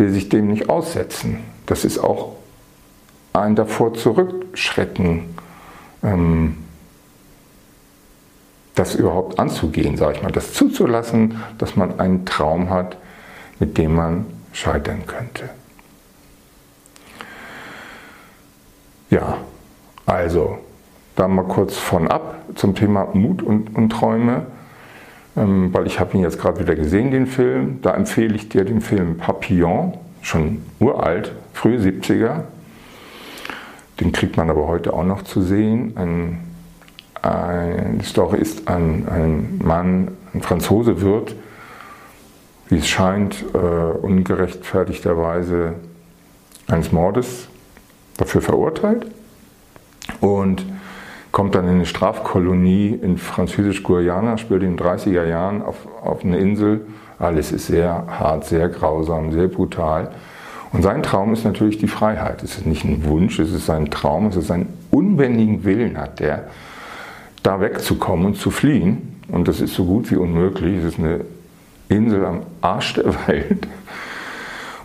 will 0.00 0.10
sich 0.10 0.30
dem 0.30 0.48
nicht 0.48 0.68
aussetzen. 0.68 1.44
Das 1.66 1.84
ist 1.84 1.98
auch 1.98 2.36
ein 3.34 3.54
davor 3.54 3.94
zurückschrecken, 3.94 5.36
ähm, 6.02 6.56
das 8.74 8.94
überhaupt 8.94 9.38
anzugehen, 9.38 9.96
sage 9.96 10.16
ich 10.16 10.22
mal, 10.22 10.32
das 10.32 10.54
zuzulassen, 10.54 11.40
dass 11.58 11.76
man 11.76 12.00
einen 12.00 12.24
Traum 12.24 12.70
hat, 12.70 12.96
mit 13.58 13.76
dem 13.76 13.94
man 13.94 14.26
scheitern 14.52 15.06
könnte. 15.06 15.50
Ja, 19.10 19.36
also 20.06 20.58
da 21.14 21.28
mal 21.28 21.44
kurz 21.44 21.76
von 21.76 22.08
ab 22.08 22.42
zum 22.54 22.74
Thema 22.74 23.08
Mut 23.12 23.42
und, 23.42 23.76
und 23.76 23.90
Träume. 23.90 24.46
Ähm, 25.36 25.72
weil 25.72 25.86
ich 25.86 26.00
habe 26.00 26.16
ihn 26.16 26.22
jetzt 26.22 26.40
gerade 26.40 26.60
wieder 26.60 26.74
gesehen, 26.74 27.10
den 27.10 27.26
Film. 27.26 27.80
Da 27.82 27.94
empfehle 27.94 28.34
ich 28.34 28.48
dir 28.48 28.64
den 28.64 28.80
Film 28.80 29.16
Papillon, 29.16 29.96
schon 30.22 30.62
uralt, 30.80 31.32
frühe 31.52 31.78
70er. 31.78 32.42
Den 34.00 34.12
kriegt 34.12 34.36
man 34.36 34.50
aber 34.50 34.66
heute 34.66 34.92
auch 34.92 35.04
noch 35.04 35.22
zu 35.22 35.42
sehen. 35.42 35.92
Ein, 35.96 36.40
ein, 37.22 37.98
die 37.98 38.04
Story 38.04 38.38
ist 38.38 38.66
ein, 38.66 39.06
ein 39.08 39.60
Mann, 39.62 40.08
ein 40.34 40.42
Franzose 40.42 41.00
wird, 41.00 41.36
wie 42.68 42.78
es 42.78 42.88
scheint, 42.88 43.44
äh, 43.52 43.56
ungerechtfertigterweise 43.56 45.74
eines 46.66 46.92
Mordes 46.92 47.48
dafür 48.16 48.42
verurteilt 48.42 49.06
und 50.20 50.64
kommt 51.32 51.54
dann 51.54 51.64
in 51.64 51.76
eine 51.76 51.86
Strafkolonie 51.86 52.98
in 53.00 53.18
Französisch-Guyana, 53.18 54.38
spielt 54.38 54.62
in 54.62 54.76
den 54.76 54.84
30er 54.84 55.24
Jahren 55.24 55.62
auf, 55.62 55.76
auf 56.02 56.24
eine 56.24 56.38
Insel. 56.38 56.86
Alles 57.18 57.52
ist 57.52 57.66
sehr 57.66 58.04
hart, 58.08 58.44
sehr 58.44 58.68
grausam, 58.68 59.32
sehr 59.32 59.48
brutal. 59.48 60.10
Und 60.72 60.82
sein 60.82 61.02
Traum 61.02 61.32
ist 61.32 61.44
natürlich 61.44 61.78
die 61.78 61.88
Freiheit. 61.88 62.42
Es 62.42 62.58
ist 62.58 62.66
nicht 62.66 62.84
ein 62.84 63.04
Wunsch, 63.04 63.38
es 63.38 63.52
ist 63.52 63.66
sein 63.66 63.90
Traum, 63.90 64.26
es 64.26 64.36
ist 64.36 64.50
ein 64.50 64.68
unbändigen 64.90 65.64
Willen 65.64 65.98
hat 65.98 66.20
der, 66.20 66.44
da 67.42 67.60
wegzukommen 67.60 68.26
und 68.26 68.36
zu 68.36 68.50
fliehen. 68.50 69.22
Und 69.28 69.48
das 69.48 69.60
ist 69.60 69.74
so 69.74 69.84
gut 69.84 70.10
wie 70.10 70.16
unmöglich. 70.16 70.78
Es 70.78 70.94
ist 70.94 70.98
eine 70.98 71.20
Insel 71.88 72.24
am 72.24 72.42
Arsch 72.60 72.94
der 72.94 73.14
Welt. 73.26 73.66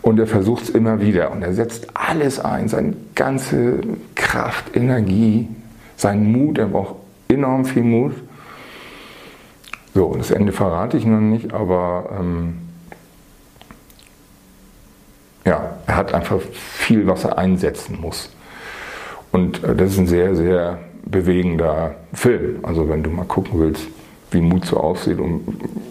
Und 0.02 0.20
er 0.20 0.26
versucht 0.26 0.64
es 0.64 0.70
immer 0.70 1.00
wieder. 1.00 1.32
Und 1.32 1.42
er 1.42 1.52
setzt 1.52 1.88
alles 1.94 2.38
ein, 2.38 2.68
seine 2.68 2.94
ganze 3.14 3.80
Kraft, 4.14 4.76
Energie, 4.76 5.48
seinen 5.96 6.30
Mut, 6.30 6.58
er 6.58 6.66
braucht 6.66 6.96
enorm 7.28 7.64
viel 7.64 7.82
Mut. 7.82 8.14
So, 9.94 10.14
das 10.14 10.30
Ende 10.30 10.52
verrate 10.52 10.96
ich 10.96 11.06
noch 11.06 11.20
nicht, 11.20 11.54
aber 11.54 12.10
ähm, 12.18 12.58
ja, 15.44 15.76
er 15.86 15.96
hat 15.96 16.12
einfach 16.12 16.40
viel, 16.52 17.06
was 17.06 17.24
er 17.24 17.38
einsetzen 17.38 17.98
muss. 18.00 18.30
Und 19.32 19.64
äh, 19.64 19.74
das 19.74 19.92
ist 19.92 19.98
ein 19.98 20.06
sehr, 20.06 20.36
sehr 20.36 20.78
bewegender 21.04 21.94
Film. 22.12 22.58
Also 22.62 22.88
wenn 22.88 23.02
du 23.02 23.10
mal 23.10 23.24
gucken 23.24 23.60
willst, 23.60 23.86
wie 24.32 24.40
Mut 24.40 24.66
so 24.66 24.76
aussieht 24.78 25.18
und 25.18 25.46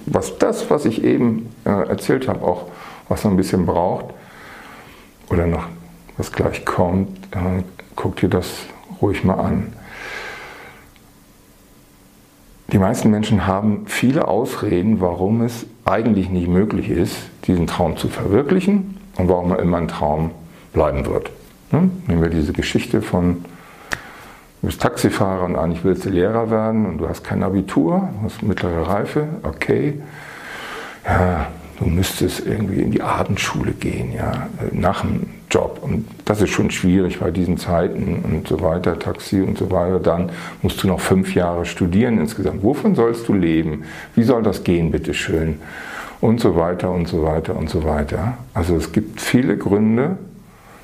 was 0.05 0.38
das, 0.38 0.69
was 0.69 0.85
ich 0.85 1.03
eben 1.03 1.50
äh, 1.63 1.69
erzählt 1.69 2.27
habe, 2.27 2.45
auch 2.45 2.67
was 3.07 3.24
er 3.24 3.31
ein 3.31 3.38
bisschen 3.38 3.65
braucht 3.65 4.13
oder 5.29 5.47
noch 5.47 5.67
was 6.17 6.31
gleich 6.31 6.65
kommt, 6.65 7.09
äh, 7.31 7.63
guck 7.95 8.17
dir 8.17 8.29
das 8.29 8.50
ruhig 9.01 9.24
mal 9.24 9.35
an. 9.35 9.74
Die 12.75 12.79
meisten 12.79 13.10
Menschen 13.10 13.48
haben 13.48 13.86
viele 13.86 14.27
Ausreden, 14.27 15.00
warum 15.00 15.44
es 15.44 15.65
eigentlich 15.86 16.29
nicht 16.29 16.50
möglich 16.50 16.89
ist, 16.89 17.15
diesen 17.48 17.67
Traum 17.67 17.96
zu 17.96 18.10
verwirklichen 18.10 18.98
und 19.15 19.29
warum 19.29 19.51
er 19.51 19.60
immer 19.60 19.77
ein 19.77 19.88
Traum 19.88 20.32
bleiben 20.74 21.05
wird. 21.05 21.32
Ne? 21.72 21.89
Nehmen 22.08 22.22
wir 22.22 22.29
diese 22.29 22.51
Geschichte 22.51 23.01
von, 23.01 23.46
du 24.62 24.67
bist 24.67 24.82
Taxifahrer 24.82 25.46
und 25.46 25.55
eigentlich 25.55 25.86
willst 25.86 26.03
du 26.03 26.10
Lehrer 26.10 26.51
werden 26.51 26.86
und 26.86 26.98
du 26.98 27.08
hast 27.08 27.24
kein 27.24 27.44
Abitur, 27.44 28.10
du 28.20 28.25
hast 28.25 28.44
mittlere 28.44 28.86
Reife, 28.86 29.25
okay. 29.44 30.01
Ja, 31.05 31.48
du 31.79 31.86
müsstest 31.86 32.46
irgendwie 32.46 32.82
in 32.82 32.91
die 32.91 33.01
Abendschule 33.01 33.72
gehen, 33.72 34.12
ja, 34.12 34.50
nach 34.74 35.00
dem 35.00 35.27
Job. 35.55 35.79
Und 35.81 36.05
das 36.25 36.41
ist 36.41 36.50
schon 36.50 36.69
schwierig 36.69 37.21
bei 37.21 37.31
diesen 37.31 37.57
Zeiten 37.57 38.24
und 38.25 38.45
so 38.45 38.59
weiter, 38.62 39.00
Taxi 39.00 39.41
und 39.41 39.57
so 39.57 39.71
weiter. 39.71 40.01
Dann 40.01 40.29
musst 40.62 40.83
du 40.83 40.88
noch 40.88 41.00
fünf 41.00 41.33
Jahre 41.33 41.65
studieren 41.65 42.19
insgesamt. 42.19 42.62
Wovon 42.62 42.93
sollst 42.93 43.25
du 43.29 43.33
leben? 43.33 43.85
Wie 44.15 44.24
soll 44.24 44.43
das 44.43 44.65
gehen, 44.65 44.91
bitteschön? 44.91 45.62
Und 46.19 46.41
so 46.41 46.57
weiter 46.57 46.91
und 46.91 47.07
so 47.07 47.24
weiter 47.24 47.55
und 47.55 47.69
so 47.69 47.85
weiter. 47.85 48.38
Also 48.53 48.75
es 48.75 48.91
gibt 48.91 49.21
viele 49.21 49.55
Gründe, 49.57 50.17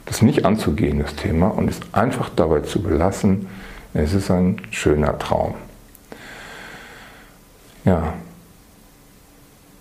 das 0.05 0.21
nicht 0.21 0.45
anzugehen, 0.45 0.99
das 0.99 1.15
Thema, 1.15 1.47
und 1.47 1.69
es 1.69 1.81
einfach 1.91 2.29
dabei 2.33 2.61
zu 2.61 2.81
belassen, 2.81 3.47
es 3.93 4.13
ist 4.13 4.31
ein 4.31 4.61
schöner 4.71 5.19
Traum. 5.19 5.55
Ja, 7.83 8.13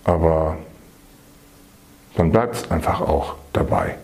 aber 0.03 0.57
dann 2.17 2.33
bleibt 2.33 2.57
es 2.57 2.71
einfach 2.73 3.01
auch 3.01 3.37
dabei. 3.53 3.97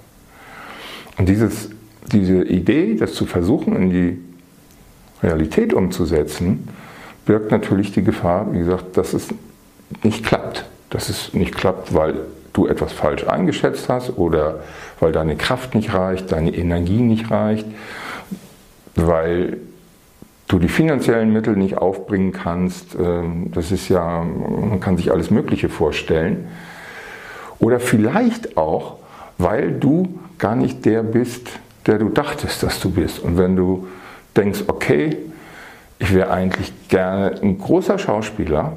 Und 1.18 1.28
dieses, 1.28 1.70
diese 2.12 2.44
Idee, 2.44 2.96
das 2.96 3.14
zu 3.14 3.26
versuchen, 3.26 3.76
in 3.76 3.90
die 3.90 4.18
Realität 5.22 5.72
umzusetzen, 5.72 6.68
birgt 7.24 7.50
natürlich 7.50 7.92
die 7.92 8.04
Gefahr, 8.04 8.52
wie 8.52 8.58
gesagt, 8.58 8.96
dass 8.96 9.12
es 9.12 9.28
nicht 10.02 10.24
klappt. 10.24 10.66
Dass 10.90 11.08
es 11.08 11.34
nicht 11.34 11.54
klappt, 11.54 11.94
weil 11.94 12.14
du 12.52 12.66
etwas 12.66 12.92
falsch 12.92 13.26
eingeschätzt 13.26 13.88
hast 13.88 14.16
oder 14.16 14.60
weil 15.00 15.12
deine 15.12 15.36
Kraft 15.36 15.74
nicht 15.74 15.92
reicht, 15.92 16.32
deine 16.32 16.54
Energie 16.54 17.00
nicht 17.00 17.30
reicht, 17.30 17.66
weil 18.94 19.58
du 20.48 20.58
die 20.58 20.68
finanziellen 20.68 21.32
Mittel 21.32 21.56
nicht 21.56 21.76
aufbringen 21.76 22.32
kannst. 22.32 22.94
Ähm, 22.94 23.50
das 23.52 23.72
ist 23.72 23.88
ja, 23.88 24.22
man 24.24 24.80
kann 24.80 24.96
sich 24.96 25.10
alles 25.10 25.30
Mögliche 25.30 25.68
vorstellen. 25.68 26.48
Oder 27.58 27.80
vielleicht 27.80 28.56
auch, 28.56 28.98
weil 29.38 29.72
du 29.72 30.18
gar 30.38 30.56
nicht 30.56 30.84
der 30.84 31.02
bist, 31.02 31.48
der 31.86 31.98
du 31.98 32.08
dachtest, 32.08 32.62
dass 32.62 32.80
du 32.80 32.90
bist. 32.90 33.18
Und 33.20 33.38
wenn 33.38 33.56
du 33.56 33.86
denkst, 34.36 34.64
okay, 34.66 35.16
ich 35.98 36.14
wäre 36.14 36.30
eigentlich 36.30 36.72
gerne 36.88 37.40
ein 37.42 37.58
großer 37.58 37.98
Schauspieler, 37.98 38.72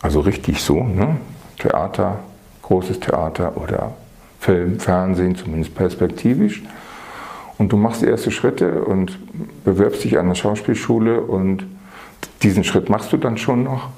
also 0.00 0.20
richtig 0.20 0.62
so, 0.62 0.82
ne? 0.82 1.16
Theater, 1.58 2.20
großes 2.62 3.00
Theater 3.00 3.56
oder 3.56 3.92
Film, 4.40 4.78
Fernsehen, 4.78 5.36
zumindest 5.36 5.74
perspektivisch. 5.74 6.62
Und 7.58 7.72
du 7.72 7.76
machst 7.76 8.02
die 8.02 8.06
ersten 8.06 8.30
Schritte 8.30 8.84
und 8.84 9.18
bewirbst 9.64 10.04
dich 10.04 10.18
an 10.18 10.28
der 10.28 10.36
Schauspielschule 10.36 11.20
und 11.20 11.66
diesen 12.42 12.62
Schritt 12.62 12.88
machst 12.88 13.12
du 13.12 13.16
dann 13.16 13.36
schon 13.36 13.64
noch. 13.64 13.88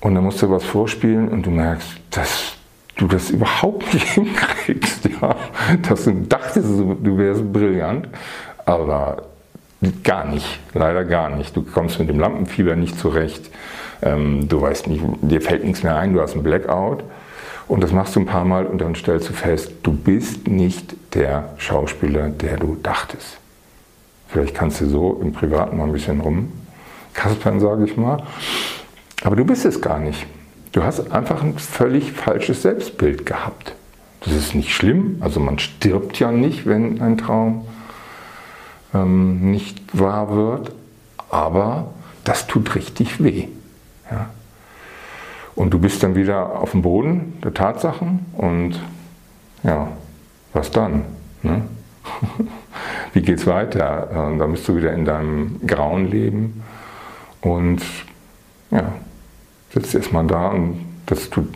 Und 0.00 0.14
dann 0.14 0.24
musst 0.24 0.40
du 0.40 0.50
was 0.50 0.64
vorspielen 0.64 1.28
und 1.28 1.44
du 1.44 1.50
merkst, 1.50 2.00
dass 2.10 2.56
du 3.00 3.06
das 3.06 3.30
überhaupt 3.30 3.92
nicht 3.94 4.06
hinkriegst. 4.14 5.08
Ja? 5.20 5.36
Dass 5.88 6.04
du 6.04 6.12
dachtest, 6.12 6.68
du 6.68 7.18
wärst 7.18 7.52
brillant, 7.52 8.08
aber 8.66 9.24
gar 10.04 10.26
nicht, 10.26 10.60
leider 10.74 11.04
gar 11.04 11.30
nicht. 11.30 11.56
Du 11.56 11.62
kommst 11.62 11.98
mit 11.98 12.08
dem 12.08 12.20
Lampenfieber 12.20 12.76
nicht 12.76 12.98
zurecht. 12.98 13.50
Ähm, 14.02 14.48
du 14.48 14.60
weißt 14.60 14.86
nicht, 14.86 15.02
dir 15.22 15.40
fällt 15.40 15.64
nichts 15.64 15.82
mehr 15.82 15.96
ein, 15.96 16.12
du 16.12 16.20
hast 16.20 16.34
einen 16.34 16.42
Blackout. 16.42 17.02
Und 17.68 17.82
das 17.82 17.92
machst 17.92 18.16
du 18.16 18.20
ein 18.20 18.26
paar 18.26 18.44
Mal 18.44 18.66
und 18.66 18.80
dann 18.80 18.94
stellst 18.94 19.28
du 19.28 19.32
fest, 19.32 19.72
du 19.84 19.92
bist 19.92 20.48
nicht 20.48 20.96
der 21.14 21.54
Schauspieler, 21.56 22.28
der 22.28 22.56
du 22.56 22.76
dachtest. 22.82 23.38
Vielleicht 24.28 24.54
kannst 24.54 24.80
du 24.80 24.86
so 24.86 25.20
im 25.22 25.32
Privaten 25.32 25.76
mal 25.76 25.84
ein 25.84 25.92
bisschen 25.92 26.20
rumkaspern, 26.20 27.60
sage 27.60 27.84
ich 27.84 27.96
mal. 27.96 28.22
Aber 29.22 29.36
du 29.36 29.44
bist 29.44 29.64
es 29.64 29.80
gar 29.80 29.98
nicht. 29.98 30.26
Du 30.72 30.84
hast 30.84 31.10
einfach 31.10 31.42
ein 31.42 31.58
völlig 31.58 32.12
falsches 32.12 32.62
Selbstbild 32.62 33.26
gehabt. 33.26 33.74
Das 34.20 34.32
ist 34.34 34.54
nicht 34.54 34.72
schlimm. 34.72 35.16
Also 35.20 35.40
man 35.40 35.58
stirbt 35.58 36.18
ja 36.18 36.30
nicht, 36.30 36.66
wenn 36.66 37.00
ein 37.00 37.18
Traum 37.18 37.66
ähm, 38.94 39.50
nicht 39.50 39.98
wahr 39.98 40.34
wird. 40.34 40.72
Aber 41.28 41.92
das 42.24 42.46
tut 42.46 42.74
richtig 42.74 43.22
weh. 43.22 43.48
Ja? 44.10 44.30
Und 45.54 45.70
du 45.70 45.78
bist 45.78 46.02
dann 46.02 46.14
wieder 46.14 46.60
auf 46.60 46.72
dem 46.72 46.82
Boden 46.82 47.38
der 47.42 47.52
Tatsachen 47.52 48.26
und 48.36 48.80
ja, 49.62 49.88
was 50.52 50.70
dann? 50.70 51.04
Ne? 51.42 51.62
Wie 53.12 53.22
geht's 53.22 53.46
weiter? 53.46 54.28
Und 54.28 54.38
dann 54.38 54.52
bist 54.52 54.66
du 54.68 54.76
wieder 54.76 54.92
in 54.92 55.04
deinem 55.04 55.60
grauen 55.66 56.10
Leben 56.10 56.62
und 57.40 57.82
ja, 58.70 58.92
sitzt 59.72 59.94
erstmal 59.94 60.26
da 60.26 60.48
und 60.48 60.86
das 61.06 61.30
tut, 61.30 61.48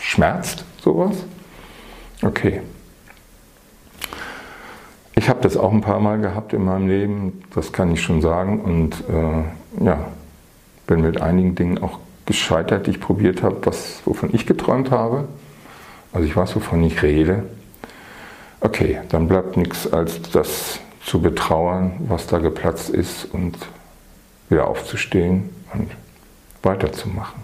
schmerzt 0.00 0.64
sowas. 0.82 1.16
Okay. 2.22 2.62
Ich 5.14 5.28
habe 5.28 5.40
das 5.42 5.56
auch 5.56 5.72
ein 5.72 5.80
paar 5.80 6.00
Mal 6.00 6.20
gehabt 6.20 6.52
in 6.52 6.64
meinem 6.64 6.88
Leben, 6.88 7.42
das 7.54 7.72
kann 7.72 7.90
ich 7.90 8.02
schon 8.02 8.22
sagen. 8.22 8.60
Und 8.60 9.04
äh, 9.08 9.84
ja, 9.84 10.08
bin 10.86 11.00
mit 11.00 11.20
einigen 11.20 11.54
Dingen 11.54 11.78
auch 11.78 11.98
gescheitert, 12.24 12.86
die 12.86 12.92
ich 12.92 13.00
probiert 13.00 13.42
habe, 13.42 13.60
wovon 14.04 14.30
ich 14.32 14.46
geträumt 14.46 14.90
habe. 14.90 15.26
Also 16.12 16.26
ich 16.26 16.36
weiß, 16.36 16.54
wovon 16.56 16.82
ich 16.84 17.02
rede. 17.02 17.44
Okay, 18.60 19.00
dann 19.08 19.28
bleibt 19.28 19.56
nichts 19.56 19.92
als 19.92 20.20
das 20.30 20.80
zu 21.04 21.20
betrauern, 21.20 21.92
was 22.08 22.26
da 22.26 22.38
geplatzt 22.38 22.90
ist 22.90 23.24
und 23.32 23.56
wieder 24.48 24.66
aufzustehen 24.66 25.50
und 25.74 25.90
weiterzumachen. 26.62 27.42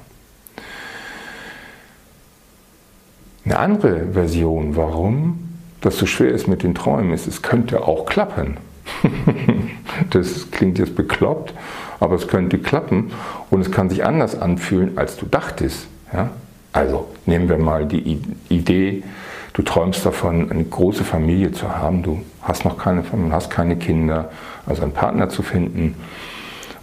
Eine 3.44 3.58
andere 3.58 4.12
Version, 4.12 4.74
warum 4.76 5.38
das 5.82 5.98
so 5.98 6.06
schwer 6.06 6.30
ist 6.30 6.48
mit 6.48 6.62
den 6.62 6.74
Träumen, 6.74 7.12
ist, 7.12 7.26
es 7.26 7.42
könnte 7.42 7.86
auch 7.86 8.06
klappen. 8.06 8.56
das 10.10 10.50
klingt 10.50 10.78
jetzt 10.78 10.96
bekloppt, 10.96 11.52
aber 12.00 12.16
es 12.16 12.26
könnte 12.26 12.58
klappen 12.58 13.12
und 13.50 13.60
es 13.60 13.70
kann 13.70 13.90
sich 13.90 14.04
anders 14.04 14.40
anfühlen, 14.40 14.96
als 14.96 15.16
du 15.16 15.26
dachtest. 15.26 15.86
Ja? 16.12 16.30
Also 16.72 17.08
nehmen 17.26 17.48
wir 17.48 17.58
mal 17.58 17.86
die 17.86 18.18
Idee, 18.48 19.04
du 19.52 19.62
träumst 19.62 20.06
davon, 20.06 20.50
eine 20.50 20.64
große 20.64 21.04
Familie 21.04 21.52
zu 21.52 21.68
haben, 21.68 22.02
du 22.02 22.22
hast 22.40 22.64
noch 22.64 22.78
keine 22.78 23.04
Familie, 23.04 23.32
hast 23.32 23.50
keine 23.50 23.76
Kinder, 23.76 24.30
also 24.66 24.82
einen 24.82 24.92
Partner 24.92 25.28
zu 25.28 25.42
finden 25.42 25.96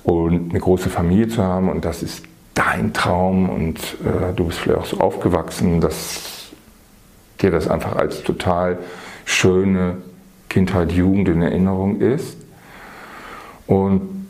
und 0.03 0.51
eine 0.51 0.59
große 0.59 0.89
Familie 0.89 1.27
zu 1.27 1.43
haben 1.43 1.69
und 1.69 1.85
das 1.85 2.03
ist 2.03 2.23
dein 2.53 2.93
Traum 2.93 3.49
und 3.49 3.77
äh, 3.79 4.33
du 4.35 4.45
bist 4.45 4.59
vielleicht 4.59 4.79
auch 4.79 4.85
so 4.85 4.99
aufgewachsen, 4.99 5.81
dass 5.81 6.51
dir 7.41 7.51
das 7.51 7.67
einfach 7.67 7.95
als 7.95 8.23
total 8.23 8.79
schöne 9.25 9.97
Kindheit, 10.49 10.91
Jugend 10.91 11.29
in 11.29 11.41
Erinnerung 11.41 12.01
ist. 12.01 12.37
Und 13.67 14.27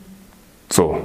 so, 0.70 0.98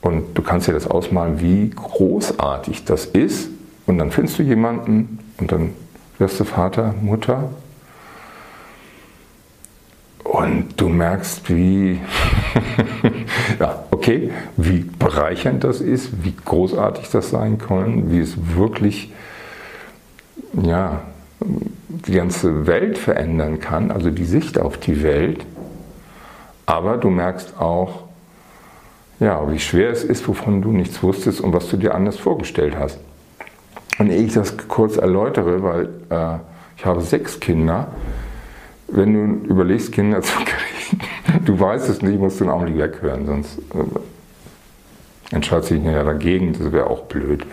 und 0.00 0.34
du 0.34 0.42
kannst 0.42 0.68
dir 0.68 0.72
das 0.72 0.86
ausmalen, 0.86 1.40
wie 1.40 1.70
großartig 1.70 2.84
das 2.84 3.04
ist. 3.04 3.50
Und 3.86 3.98
dann 3.98 4.10
findest 4.10 4.38
du 4.38 4.42
jemanden 4.42 5.18
und 5.38 5.52
dann 5.52 5.72
wirst 6.18 6.40
du 6.40 6.44
Vater, 6.44 6.94
Mutter. 7.00 7.50
Und 10.38 10.80
du 10.80 10.88
merkst, 10.88 11.48
wie, 11.48 11.98
ja, 13.58 13.82
okay, 13.90 14.30
wie 14.56 14.88
bereichernd 14.96 15.64
das 15.64 15.80
ist, 15.80 16.24
wie 16.24 16.32
großartig 16.44 17.10
das 17.10 17.30
sein 17.30 17.58
kann, 17.58 18.12
wie 18.12 18.20
es 18.20 18.36
wirklich, 18.54 19.12
ja, 20.62 21.00
die 21.40 22.12
ganze 22.12 22.68
Welt 22.68 22.98
verändern 22.98 23.58
kann, 23.58 23.90
also 23.90 24.12
die 24.12 24.24
Sicht 24.24 24.60
auf 24.60 24.78
die 24.78 25.02
Welt. 25.02 25.44
Aber 26.66 26.98
du 26.98 27.10
merkst 27.10 27.58
auch, 27.58 28.04
ja, 29.18 29.50
wie 29.50 29.58
schwer 29.58 29.90
es 29.90 30.04
ist, 30.04 30.28
wovon 30.28 30.62
du 30.62 30.70
nichts 30.70 31.02
wusstest 31.02 31.40
und 31.40 31.52
was 31.52 31.68
du 31.68 31.76
dir 31.76 31.96
anders 31.96 32.16
vorgestellt 32.16 32.76
hast. 32.78 33.00
Und 33.98 34.10
ehe 34.10 34.22
ich 34.22 34.34
das 34.34 34.56
kurz 34.68 34.98
erläutere, 34.98 35.64
weil 35.64 35.88
äh, 36.10 36.38
ich 36.76 36.86
habe 36.86 37.00
sechs 37.00 37.40
Kinder, 37.40 37.88
wenn 38.88 39.44
du 39.44 39.48
überlegst, 39.48 39.92
Kinder 39.92 40.22
zu 40.22 40.32
kriegen, 40.44 41.00
du 41.44 41.58
weißt 41.58 41.88
es 41.88 42.02
nicht, 42.02 42.18
musst 42.18 42.40
du 42.40 42.44
einen 42.44 42.52
Augenblick 42.52 42.78
weghören, 42.78 43.26
sonst 43.26 43.58
äh, 43.74 45.34
entscheidest 45.34 45.70
du 45.70 45.74
dich 45.74 45.84
ja 45.84 46.02
dagegen, 46.02 46.52
das 46.52 46.72
wäre 46.72 46.88
auch 46.88 47.04
blöd. 47.04 47.44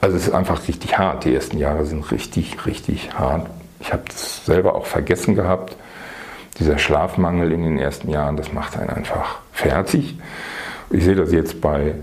Also 0.00 0.16
es 0.16 0.28
ist 0.28 0.34
einfach 0.34 0.66
richtig 0.68 0.98
hart. 0.98 1.24
Die 1.24 1.34
ersten 1.34 1.58
Jahre 1.58 1.86
sind 1.86 2.10
richtig, 2.10 2.66
richtig 2.66 3.14
hart. 3.14 3.48
Ich 3.80 3.92
habe 3.92 4.02
das 4.06 4.44
selber 4.44 4.74
auch 4.74 4.86
vergessen 4.86 5.34
gehabt. 5.34 5.76
Dieser 6.58 6.78
Schlafmangel 6.78 7.52
in 7.52 7.62
den 7.62 7.78
ersten 7.78 8.08
Jahren, 8.08 8.36
das 8.36 8.52
macht 8.52 8.78
einen 8.78 8.90
einfach 8.90 9.40
fertig. 9.52 10.18
Ich 10.90 11.04
sehe 11.04 11.14
das 11.14 11.32
jetzt 11.32 11.60
bei 11.60 11.94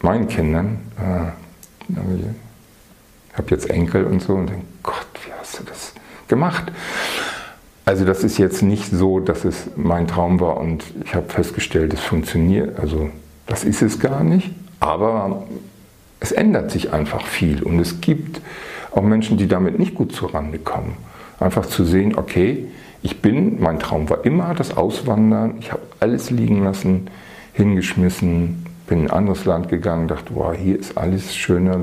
meinen 0.00 0.28
Kindern. 0.28 0.80
Äh, 0.98 1.94
ich 3.30 3.38
habe 3.38 3.50
jetzt 3.50 3.70
Enkel 3.70 4.04
und 4.04 4.20
so 4.20 4.34
und 4.34 4.48
denke, 4.48 4.64
Gott, 4.82 5.06
wie 5.24 5.32
hast 5.38 5.60
du 5.60 5.64
das 5.64 5.92
gemacht? 6.28 6.72
Also 7.88 8.04
das 8.04 8.22
ist 8.22 8.36
jetzt 8.36 8.60
nicht 8.60 8.90
so, 8.90 9.18
dass 9.18 9.46
es 9.46 9.70
mein 9.74 10.06
Traum 10.06 10.40
war 10.40 10.58
und 10.58 10.84
ich 11.06 11.14
habe 11.14 11.26
festgestellt, 11.30 11.94
es 11.94 12.00
funktioniert. 12.00 12.78
Also 12.78 13.08
das 13.46 13.64
ist 13.64 13.80
es 13.80 13.98
gar 13.98 14.22
nicht. 14.22 14.50
Aber 14.78 15.44
es 16.20 16.30
ändert 16.30 16.70
sich 16.70 16.92
einfach 16.92 17.24
viel 17.24 17.62
und 17.62 17.80
es 17.80 18.02
gibt 18.02 18.42
auch 18.94 19.00
Menschen, 19.00 19.38
die 19.38 19.48
damit 19.48 19.78
nicht 19.78 19.94
gut 19.94 20.12
zurande 20.12 20.58
kommen. 20.58 20.98
Einfach 21.40 21.64
zu 21.64 21.82
sehen, 21.82 22.18
okay, 22.18 22.66
ich 23.00 23.22
bin, 23.22 23.58
mein 23.58 23.78
Traum 23.78 24.10
war 24.10 24.22
immer 24.26 24.52
das 24.52 24.76
Auswandern, 24.76 25.54
ich 25.58 25.72
habe 25.72 25.80
alles 25.98 26.30
liegen 26.30 26.62
lassen, 26.62 27.08
hingeschmissen, 27.54 28.66
bin 28.86 28.98
in 28.98 29.04
ein 29.06 29.12
anderes 29.12 29.46
Land 29.46 29.70
gegangen, 29.70 30.08
dachte, 30.08 30.34
wow, 30.34 30.54
hier 30.54 30.78
ist 30.78 30.98
alles 30.98 31.34
schöner, 31.34 31.80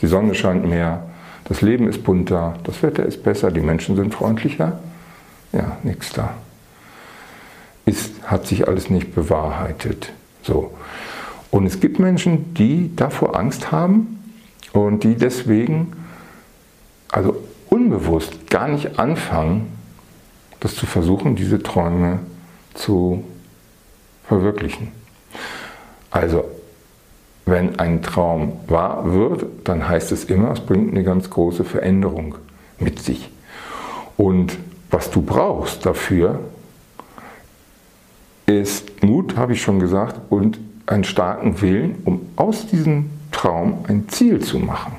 die 0.00 0.08
Sonne 0.08 0.34
scheint 0.34 0.68
mehr, 0.68 1.04
das 1.44 1.62
Leben 1.62 1.86
ist 1.86 2.02
bunter, 2.02 2.56
das 2.64 2.82
Wetter 2.82 3.06
ist 3.06 3.22
besser, 3.22 3.52
die 3.52 3.60
Menschen 3.60 3.94
sind 3.94 4.12
freundlicher. 4.12 4.80
Ja, 5.52 5.78
nichts 5.82 6.12
da. 6.12 6.34
Ist, 7.86 8.22
hat 8.24 8.46
sich 8.46 8.68
alles 8.68 8.90
nicht 8.90 9.14
bewahrheitet. 9.14 10.12
So. 10.42 10.74
Und 11.50 11.66
es 11.66 11.80
gibt 11.80 11.98
Menschen, 11.98 12.54
die 12.54 12.94
davor 12.94 13.36
Angst 13.36 13.72
haben 13.72 14.22
und 14.72 15.02
die 15.02 15.16
deswegen, 15.16 15.92
also 17.10 17.36
unbewusst, 17.68 18.48
gar 18.48 18.68
nicht 18.68 18.98
anfangen, 18.98 19.72
das 20.60 20.76
zu 20.76 20.86
versuchen, 20.86 21.34
diese 21.34 21.62
Träume 21.62 22.20
zu 22.74 23.24
verwirklichen. 24.24 24.92
Also 26.10 26.44
wenn 27.46 27.78
ein 27.80 28.02
Traum 28.02 28.60
wahr 28.68 29.12
wird, 29.12 29.46
dann 29.64 29.88
heißt 29.88 30.12
es 30.12 30.24
immer, 30.24 30.52
es 30.52 30.60
bringt 30.60 30.92
eine 30.92 31.02
ganz 31.02 31.30
große 31.30 31.64
Veränderung 31.64 32.36
mit 32.78 33.00
sich. 33.00 33.28
Und 34.16 34.56
was 34.90 35.10
du 35.10 35.22
brauchst 35.22 35.86
dafür, 35.86 36.40
ist 38.46 39.02
Mut, 39.02 39.36
habe 39.36 39.52
ich 39.52 39.62
schon 39.62 39.78
gesagt, 39.78 40.20
und 40.28 40.58
einen 40.86 41.04
starken 41.04 41.60
Willen, 41.60 42.02
um 42.04 42.28
aus 42.36 42.66
diesem 42.66 43.10
Traum 43.30 43.84
ein 43.86 44.08
Ziel 44.08 44.40
zu 44.40 44.58
machen, 44.58 44.96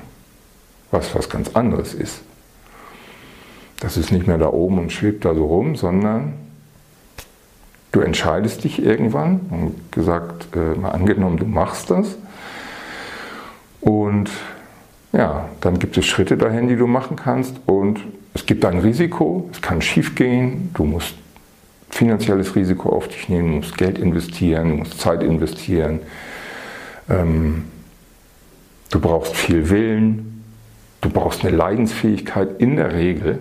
was 0.90 1.14
was 1.14 1.28
ganz 1.28 1.50
anderes 1.50 1.92
ist. 1.92 2.22
Das 3.80 3.96
ist 3.96 4.10
nicht 4.10 4.26
mehr 4.26 4.38
da 4.38 4.48
oben 4.48 4.78
und 4.78 4.92
schwebt 4.92 5.24
da 5.24 5.34
so 5.34 5.44
rum, 5.44 5.76
sondern 5.76 6.34
du 7.90 8.00
entscheidest 8.00 8.64
dich 8.64 8.82
irgendwann 8.82 9.40
und 9.50 9.92
gesagt, 9.92 10.56
äh, 10.56 10.78
mal 10.78 10.90
angenommen, 10.90 11.36
du 11.36 11.46
machst 11.46 11.90
das 11.90 12.16
und 13.82 14.30
ja, 15.12 15.48
dann 15.60 15.78
gibt 15.78 15.98
es 15.98 16.06
Schritte 16.06 16.36
dahin, 16.36 16.68
die 16.68 16.76
du 16.76 16.86
machen 16.86 17.16
kannst. 17.16 17.56
Und 17.66 18.00
es 18.34 18.46
gibt 18.46 18.64
ein 18.64 18.78
Risiko, 18.78 19.48
es 19.52 19.60
kann 19.60 19.82
schief 19.82 20.14
gehen, 20.14 20.70
du 20.74 20.84
musst 20.84 21.14
finanzielles 21.90 22.56
Risiko 22.56 22.88
auf 22.88 23.08
dich 23.08 23.28
nehmen, 23.28 23.48
du 23.48 23.56
musst 23.56 23.76
Geld 23.76 23.98
investieren, 23.98 24.70
du 24.70 24.76
musst 24.76 24.98
Zeit 24.98 25.22
investieren. 25.22 26.00
Ähm, 27.08 27.64
du 28.90 29.00
brauchst 29.00 29.36
viel 29.36 29.68
Willen, 29.68 30.44
du 31.02 31.10
brauchst 31.10 31.44
eine 31.44 31.54
Leidensfähigkeit 31.54 32.60
in 32.60 32.76
der 32.76 32.94
Regel, 32.94 33.40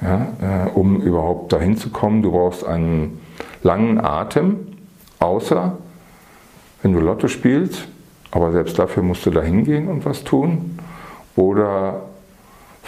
ja, 0.00 0.66
äh, 0.66 0.70
um 0.70 1.00
überhaupt 1.00 1.52
dahin 1.52 1.76
zu 1.76 1.90
kommen. 1.90 2.22
Du 2.22 2.32
brauchst 2.32 2.64
einen 2.64 3.20
langen 3.62 4.00
Atem, 4.00 4.66
außer 5.20 5.78
wenn 6.82 6.92
du 6.92 7.00
Lotto 7.00 7.28
spielst, 7.28 7.86
aber 8.32 8.50
selbst 8.52 8.78
dafür 8.78 9.02
musst 9.02 9.26
du 9.26 9.30
da 9.30 9.42
hingehen 9.42 9.88
und 9.88 10.04
was 10.04 10.24
tun. 10.24 10.78
Oder 11.36 12.02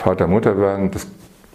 Vater, 0.02 0.26
Mutter 0.26 0.58
werden, 0.58 0.90
das 0.90 1.06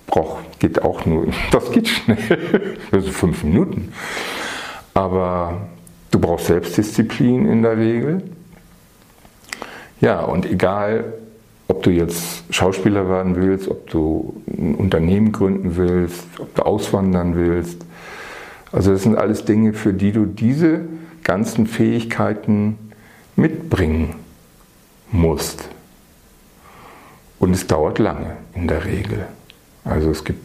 braucht, 0.08 0.60
geht 0.60 0.82
auch 0.82 1.06
nur, 1.06 1.28
das 1.52 1.70
geht 1.72 1.90
schnell, 1.90 2.78
also 2.92 3.12
fünf 3.12 3.44
Minuten. 3.44 3.92
Aber 4.94 5.68
du 6.12 6.20
brauchst 6.20 6.48
Selbstdisziplin 6.48 7.46
in 7.46 7.62
der 7.62 7.78
Regel. 7.78 8.24
Ja, 10.00 10.22
und 10.22 10.46
egal, 10.46 11.14
ob 11.68 11.84
du 11.84 11.90
jetzt 11.90 12.44
Schauspieler 12.50 13.10
werden 13.10 13.36
willst, 13.36 13.68
ob 13.68 13.90
du 13.90 14.42
ein 14.48 14.76
Unternehmen 14.76 15.34
gründen 15.34 15.76
willst, 15.76 16.24
ob 16.40 16.56
du 16.56 16.62
auswandern 16.62 17.36
willst. 17.36 17.86
Also 18.72 18.94
das 18.94 19.04
sind 19.04 19.18
alles 19.18 19.44
Dinge, 19.44 19.74
für 19.74 19.92
die 19.92 20.14
du 20.14 20.26
diese 20.26 20.82
ganzen 21.24 21.68
Fähigkeiten 21.68 22.78
mitbringen 23.36 24.16
musst. 25.12 25.70
Und 27.40 27.54
es 27.54 27.68
dauert 27.68 28.00
lange 28.00 28.38
in 28.54 28.68
der 28.68 28.86
Regel. 28.86 29.28
Also 29.84 30.10
es 30.10 30.24
gibt, 30.24 30.44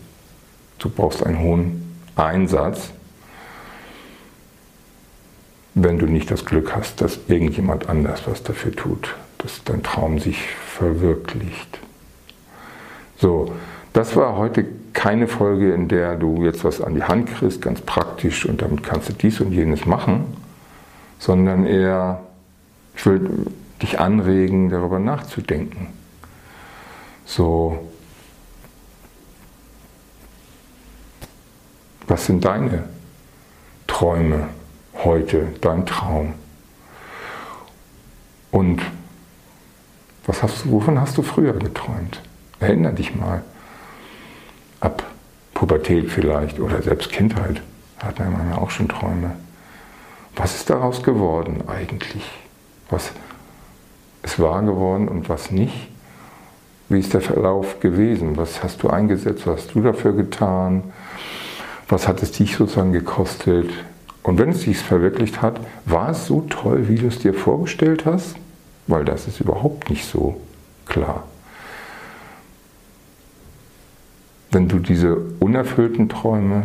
du 0.78 0.88
brauchst 0.88 1.24
einen 1.24 1.38
hohen 1.38 1.98
Einsatz, 2.16 2.90
wenn 5.74 5.98
du 5.98 6.06
nicht 6.06 6.30
das 6.30 6.44
Glück 6.44 6.74
hast, 6.76 7.00
dass 7.00 7.18
irgendjemand 7.28 7.88
anders 7.88 8.22
was 8.26 8.42
dafür 8.42 8.72
tut, 8.72 9.14
dass 9.38 9.64
dein 9.64 9.82
Traum 9.82 10.18
sich 10.18 10.46
verwirklicht. 10.46 11.78
So, 13.16 13.54
das 13.94 14.14
war 14.16 14.36
heute 14.36 14.66
keine 14.92 15.28
Folge, 15.28 15.72
in 15.72 15.88
der 15.88 16.16
du 16.16 16.44
jetzt 16.44 16.64
was 16.64 16.82
an 16.82 16.94
die 16.94 17.02
Hand 17.02 17.34
kriegst, 17.34 17.62
ganz 17.62 17.80
praktisch 17.80 18.44
und 18.44 18.60
damit 18.60 18.82
kannst 18.82 19.08
du 19.08 19.12
dies 19.14 19.40
und 19.40 19.52
jenes 19.52 19.86
machen, 19.86 20.36
sondern 21.18 21.64
eher 21.64 22.20
ich 22.94 23.06
will 23.06 23.46
dich 23.80 23.98
anregen, 23.98 24.68
darüber 24.68 24.98
nachzudenken. 24.98 25.88
So, 27.24 27.88
was 32.06 32.26
sind 32.26 32.44
deine 32.44 32.84
Träume 33.86 34.48
heute, 35.04 35.48
dein 35.60 35.86
Traum? 35.86 36.34
Und 38.50 38.82
was 40.26 40.42
hast 40.42 40.64
du, 40.64 40.72
wovon 40.72 41.00
hast 41.00 41.16
du 41.16 41.22
früher 41.22 41.54
geträumt? 41.54 42.20
Erinner 42.60 42.92
dich 42.92 43.14
mal. 43.14 43.42
Ab 44.80 45.04
Pubertät 45.54 46.10
vielleicht 46.10 46.60
oder 46.60 46.82
selbst 46.82 47.10
Kindheit 47.10 47.62
hat 47.98 48.18
man 48.18 48.50
ja 48.50 48.58
auch 48.58 48.70
schon 48.70 48.88
Träume. 48.88 49.36
Was 50.36 50.54
ist 50.54 50.70
daraus 50.70 51.02
geworden 51.02 51.68
eigentlich? 51.68 52.24
was 52.92 53.10
ist 54.22 54.38
wahr 54.38 54.62
geworden 54.62 55.08
und 55.08 55.28
was 55.28 55.50
nicht. 55.50 55.88
Wie 56.88 56.98
ist 56.98 57.14
der 57.14 57.20
Verlauf 57.20 57.80
gewesen? 57.80 58.36
Was 58.36 58.62
hast 58.62 58.82
du 58.82 58.90
eingesetzt? 58.90 59.46
Was 59.46 59.62
hast 59.62 59.74
du 59.74 59.82
dafür 59.82 60.12
getan? 60.12 60.84
Was 61.88 62.08
hat 62.08 62.22
es 62.22 62.32
dich 62.32 62.56
sozusagen 62.56 62.92
gekostet? 62.92 63.70
Und 64.22 64.38
wenn 64.38 64.50
es 64.50 64.62
sich 64.62 64.78
verwirklicht 64.78 65.42
hat, 65.42 65.60
war 65.84 66.10
es 66.10 66.26
so 66.26 66.42
toll, 66.48 66.88
wie 66.88 66.96
du 66.96 67.08
es 67.08 67.18
dir 67.18 67.34
vorgestellt 67.34 68.06
hast? 68.06 68.36
Weil 68.86 69.04
das 69.04 69.26
ist 69.26 69.40
überhaupt 69.40 69.90
nicht 69.90 70.04
so 70.04 70.40
klar. 70.86 71.24
Wenn 74.50 74.68
du 74.68 74.78
diese 74.78 75.16
unerfüllten 75.40 76.08
Träume 76.08 76.64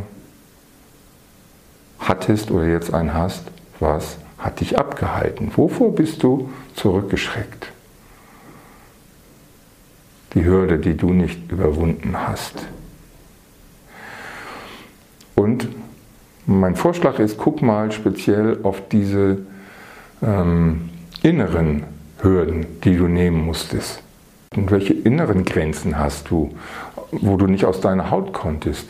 hattest 1.99 2.51
oder 2.51 2.65
jetzt 2.65 2.93
einen 2.93 3.13
hast, 3.13 3.43
was 3.79 4.17
hat 4.37 4.59
dich 4.59 4.77
abgehalten? 4.77 5.51
Wovor 5.55 5.95
bist 5.95 6.21
du 6.21 6.49
zurückgeschreckt? 6.75 7.71
Die 10.37 10.45
Hürde, 10.45 10.77
die 10.77 10.95
du 10.95 11.13
nicht 11.13 11.51
überwunden 11.51 12.13
hast. 12.15 12.53
Und 15.33 15.67
mein 16.45 16.75
Vorschlag 16.75 17.17
ist, 17.17 17.39
guck 17.39 17.63
mal 17.63 17.91
speziell 17.91 18.59
auf 18.61 18.87
diese 18.87 19.39
ähm, 20.21 20.89
inneren 21.23 21.85
Hürden, 22.21 22.67
die 22.83 22.95
du 22.95 23.07
nehmen 23.07 23.43
musstest. 23.47 24.03
Und 24.55 24.69
welche 24.69 24.93
inneren 24.93 25.43
Grenzen 25.43 25.97
hast 25.97 26.29
du, 26.29 26.53
wo 27.11 27.37
du 27.37 27.47
nicht 27.47 27.65
aus 27.65 27.81
deiner 27.81 28.11
Haut 28.11 28.31
konntest, 28.31 28.87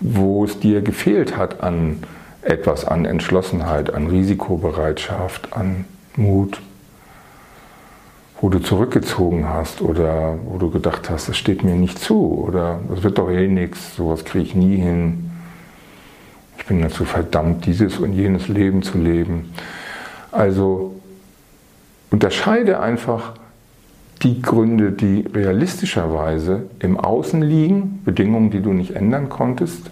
wo 0.00 0.46
es 0.46 0.60
dir 0.60 0.80
gefehlt 0.80 1.36
hat 1.36 1.62
an 1.62 2.04
etwas 2.40 2.86
an 2.86 3.04
Entschlossenheit, 3.04 3.92
an 3.92 4.06
Risikobereitschaft, 4.06 5.52
an 5.52 5.84
Mut, 6.16 6.62
wo 8.46 8.50
du 8.50 8.60
zurückgezogen 8.60 9.48
hast 9.48 9.82
oder 9.82 10.38
wo 10.44 10.56
du 10.58 10.70
gedacht 10.70 11.10
hast, 11.10 11.28
das 11.28 11.36
steht 11.36 11.64
mir 11.64 11.74
nicht 11.74 11.98
zu 11.98 12.44
oder 12.46 12.78
das 12.88 13.02
wird 13.02 13.18
doch 13.18 13.28
eh 13.28 13.48
nichts, 13.48 13.96
sowas 13.96 14.24
kriege 14.24 14.44
ich 14.44 14.54
nie 14.54 14.76
hin. 14.76 15.32
Ich 16.56 16.64
bin 16.64 16.80
dazu 16.80 17.04
verdammt, 17.04 17.66
dieses 17.66 17.98
und 17.98 18.12
jenes 18.12 18.46
Leben 18.46 18.84
zu 18.84 18.98
leben. 18.98 19.52
Also 20.30 20.94
unterscheide 22.12 22.78
einfach 22.78 23.32
die 24.22 24.40
Gründe, 24.40 24.92
die 24.92 25.22
realistischerweise 25.22 26.66
im 26.78 27.00
Außen 27.00 27.42
liegen, 27.42 28.00
Bedingungen, 28.04 28.52
die 28.52 28.60
du 28.60 28.72
nicht 28.72 28.92
ändern 28.92 29.28
konntest, 29.28 29.90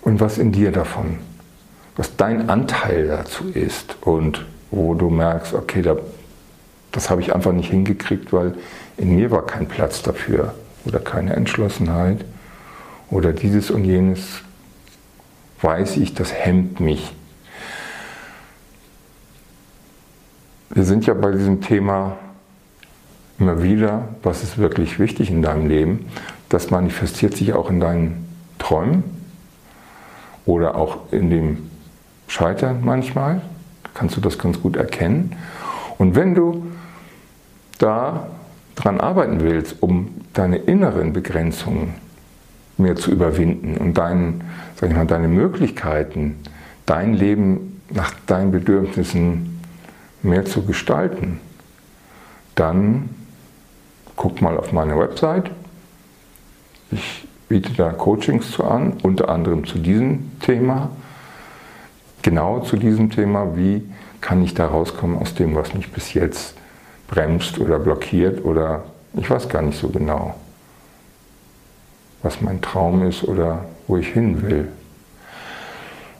und 0.00 0.18
was 0.18 0.38
in 0.38 0.50
dir 0.50 0.72
davon, 0.72 1.18
was 1.94 2.16
dein 2.16 2.48
Anteil 2.48 3.08
dazu 3.08 3.50
ist 3.52 3.96
und 4.00 4.46
wo 4.70 4.94
du 4.94 5.10
merkst, 5.10 5.52
okay, 5.52 5.82
da, 5.82 5.96
das 6.92 7.10
habe 7.10 7.22
ich 7.22 7.34
einfach 7.34 7.52
nicht 7.52 7.70
hingekriegt, 7.70 8.32
weil 8.32 8.54
in 8.96 9.16
mir 9.16 9.30
war 9.30 9.46
kein 9.46 9.66
Platz 9.66 10.02
dafür 10.02 10.54
oder 10.84 10.98
keine 10.98 11.34
Entschlossenheit 11.34 12.24
oder 13.10 13.32
dieses 13.32 13.70
und 13.70 13.84
jenes 13.84 14.42
weiß 15.62 15.96
ich, 15.96 16.14
das 16.14 16.32
hemmt 16.32 16.80
mich. 16.80 17.14
Wir 20.70 20.84
sind 20.84 21.06
ja 21.06 21.14
bei 21.14 21.32
diesem 21.32 21.60
Thema 21.60 22.16
immer 23.38 23.62
wieder, 23.62 24.08
was 24.22 24.42
ist 24.42 24.58
wirklich 24.58 24.98
wichtig 24.98 25.30
in 25.30 25.42
deinem 25.42 25.68
Leben. 25.68 26.06
Das 26.48 26.70
manifestiert 26.70 27.36
sich 27.36 27.52
auch 27.52 27.70
in 27.70 27.80
deinen 27.80 28.28
Träumen 28.58 29.04
oder 30.46 30.74
auch 30.74 31.12
in 31.12 31.30
dem 31.30 31.70
Scheitern 32.28 32.80
manchmal. 32.84 33.42
Kannst 33.94 34.16
du 34.16 34.20
das 34.20 34.38
ganz 34.38 34.60
gut 34.60 34.76
erkennen. 34.76 35.36
Und 35.98 36.14
wenn 36.14 36.34
du 36.34 36.66
da 37.82 38.28
dran 38.74 39.00
arbeiten 39.00 39.40
willst, 39.40 39.82
um 39.82 40.14
deine 40.32 40.56
inneren 40.56 41.12
Begrenzungen 41.12 41.94
mehr 42.78 42.96
zu 42.96 43.10
überwinden 43.10 43.76
und 43.76 43.98
dein, 43.98 44.42
sag 44.76 44.90
ich 44.90 44.96
mal, 44.96 45.06
deine 45.06 45.28
Möglichkeiten, 45.28 46.36
dein 46.86 47.14
Leben 47.14 47.80
nach 47.90 48.14
deinen 48.26 48.50
Bedürfnissen 48.50 49.60
mehr 50.22 50.44
zu 50.44 50.62
gestalten, 50.62 51.40
dann 52.54 53.10
guck 54.16 54.40
mal 54.40 54.56
auf 54.56 54.72
meine 54.72 54.98
Website. 54.98 55.50
Ich 56.90 57.26
biete 57.48 57.72
da 57.74 57.90
Coachings 57.90 58.50
zu 58.52 58.64
an, 58.64 58.94
unter 59.02 59.28
anderem 59.28 59.66
zu 59.66 59.78
diesem 59.78 60.38
Thema, 60.40 60.90
genau 62.22 62.60
zu 62.60 62.76
diesem 62.76 63.10
Thema, 63.10 63.56
wie 63.56 63.82
kann 64.20 64.42
ich 64.42 64.54
da 64.54 64.66
rauskommen 64.66 65.18
aus 65.18 65.34
dem, 65.34 65.54
was 65.54 65.74
mich 65.74 65.90
bis 65.90 66.14
jetzt 66.14 66.54
bremst 67.12 67.58
oder 67.58 67.78
blockiert 67.78 68.42
oder 68.44 68.84
ich 69.14 69.28
weiß 69.28 69.48
gar 69.50 69.60
nicht 69.60 69.78
so 69.78 69.88
genau, 69.88 70.34
was 72.22 72.40
mein 72.40 72.62
Traum 72.62 73.06
ist 73.06 73.22
oder 73.22 73.66
wo 73.86 73.98
ich 73.98 74.08
hin 74.08 74.42
will. 74.42 74.68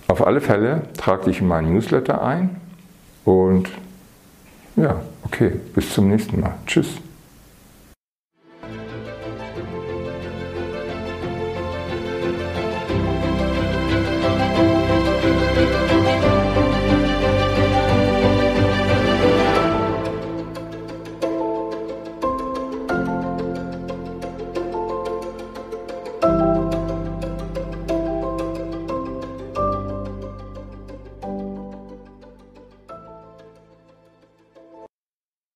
Auf 0.07 0.24
alle 0.26 0.42
Fälle 0.42 0.83
trage 0.98 1.24
dich 1.24 1.40
in 1.40 1.48
meinen 1.48 1.72
Newsletter 1.72 2.22
ein 2.22 2.61
und 3.24 3.70
ja, 4.76 5.00
okay, 5.24 5.52
bis 5.74 5.94
zum 5.94 6.09
nächsten 6.09 6.40
Mal. 6.40 6.55
Tschüss. 6.66 6.98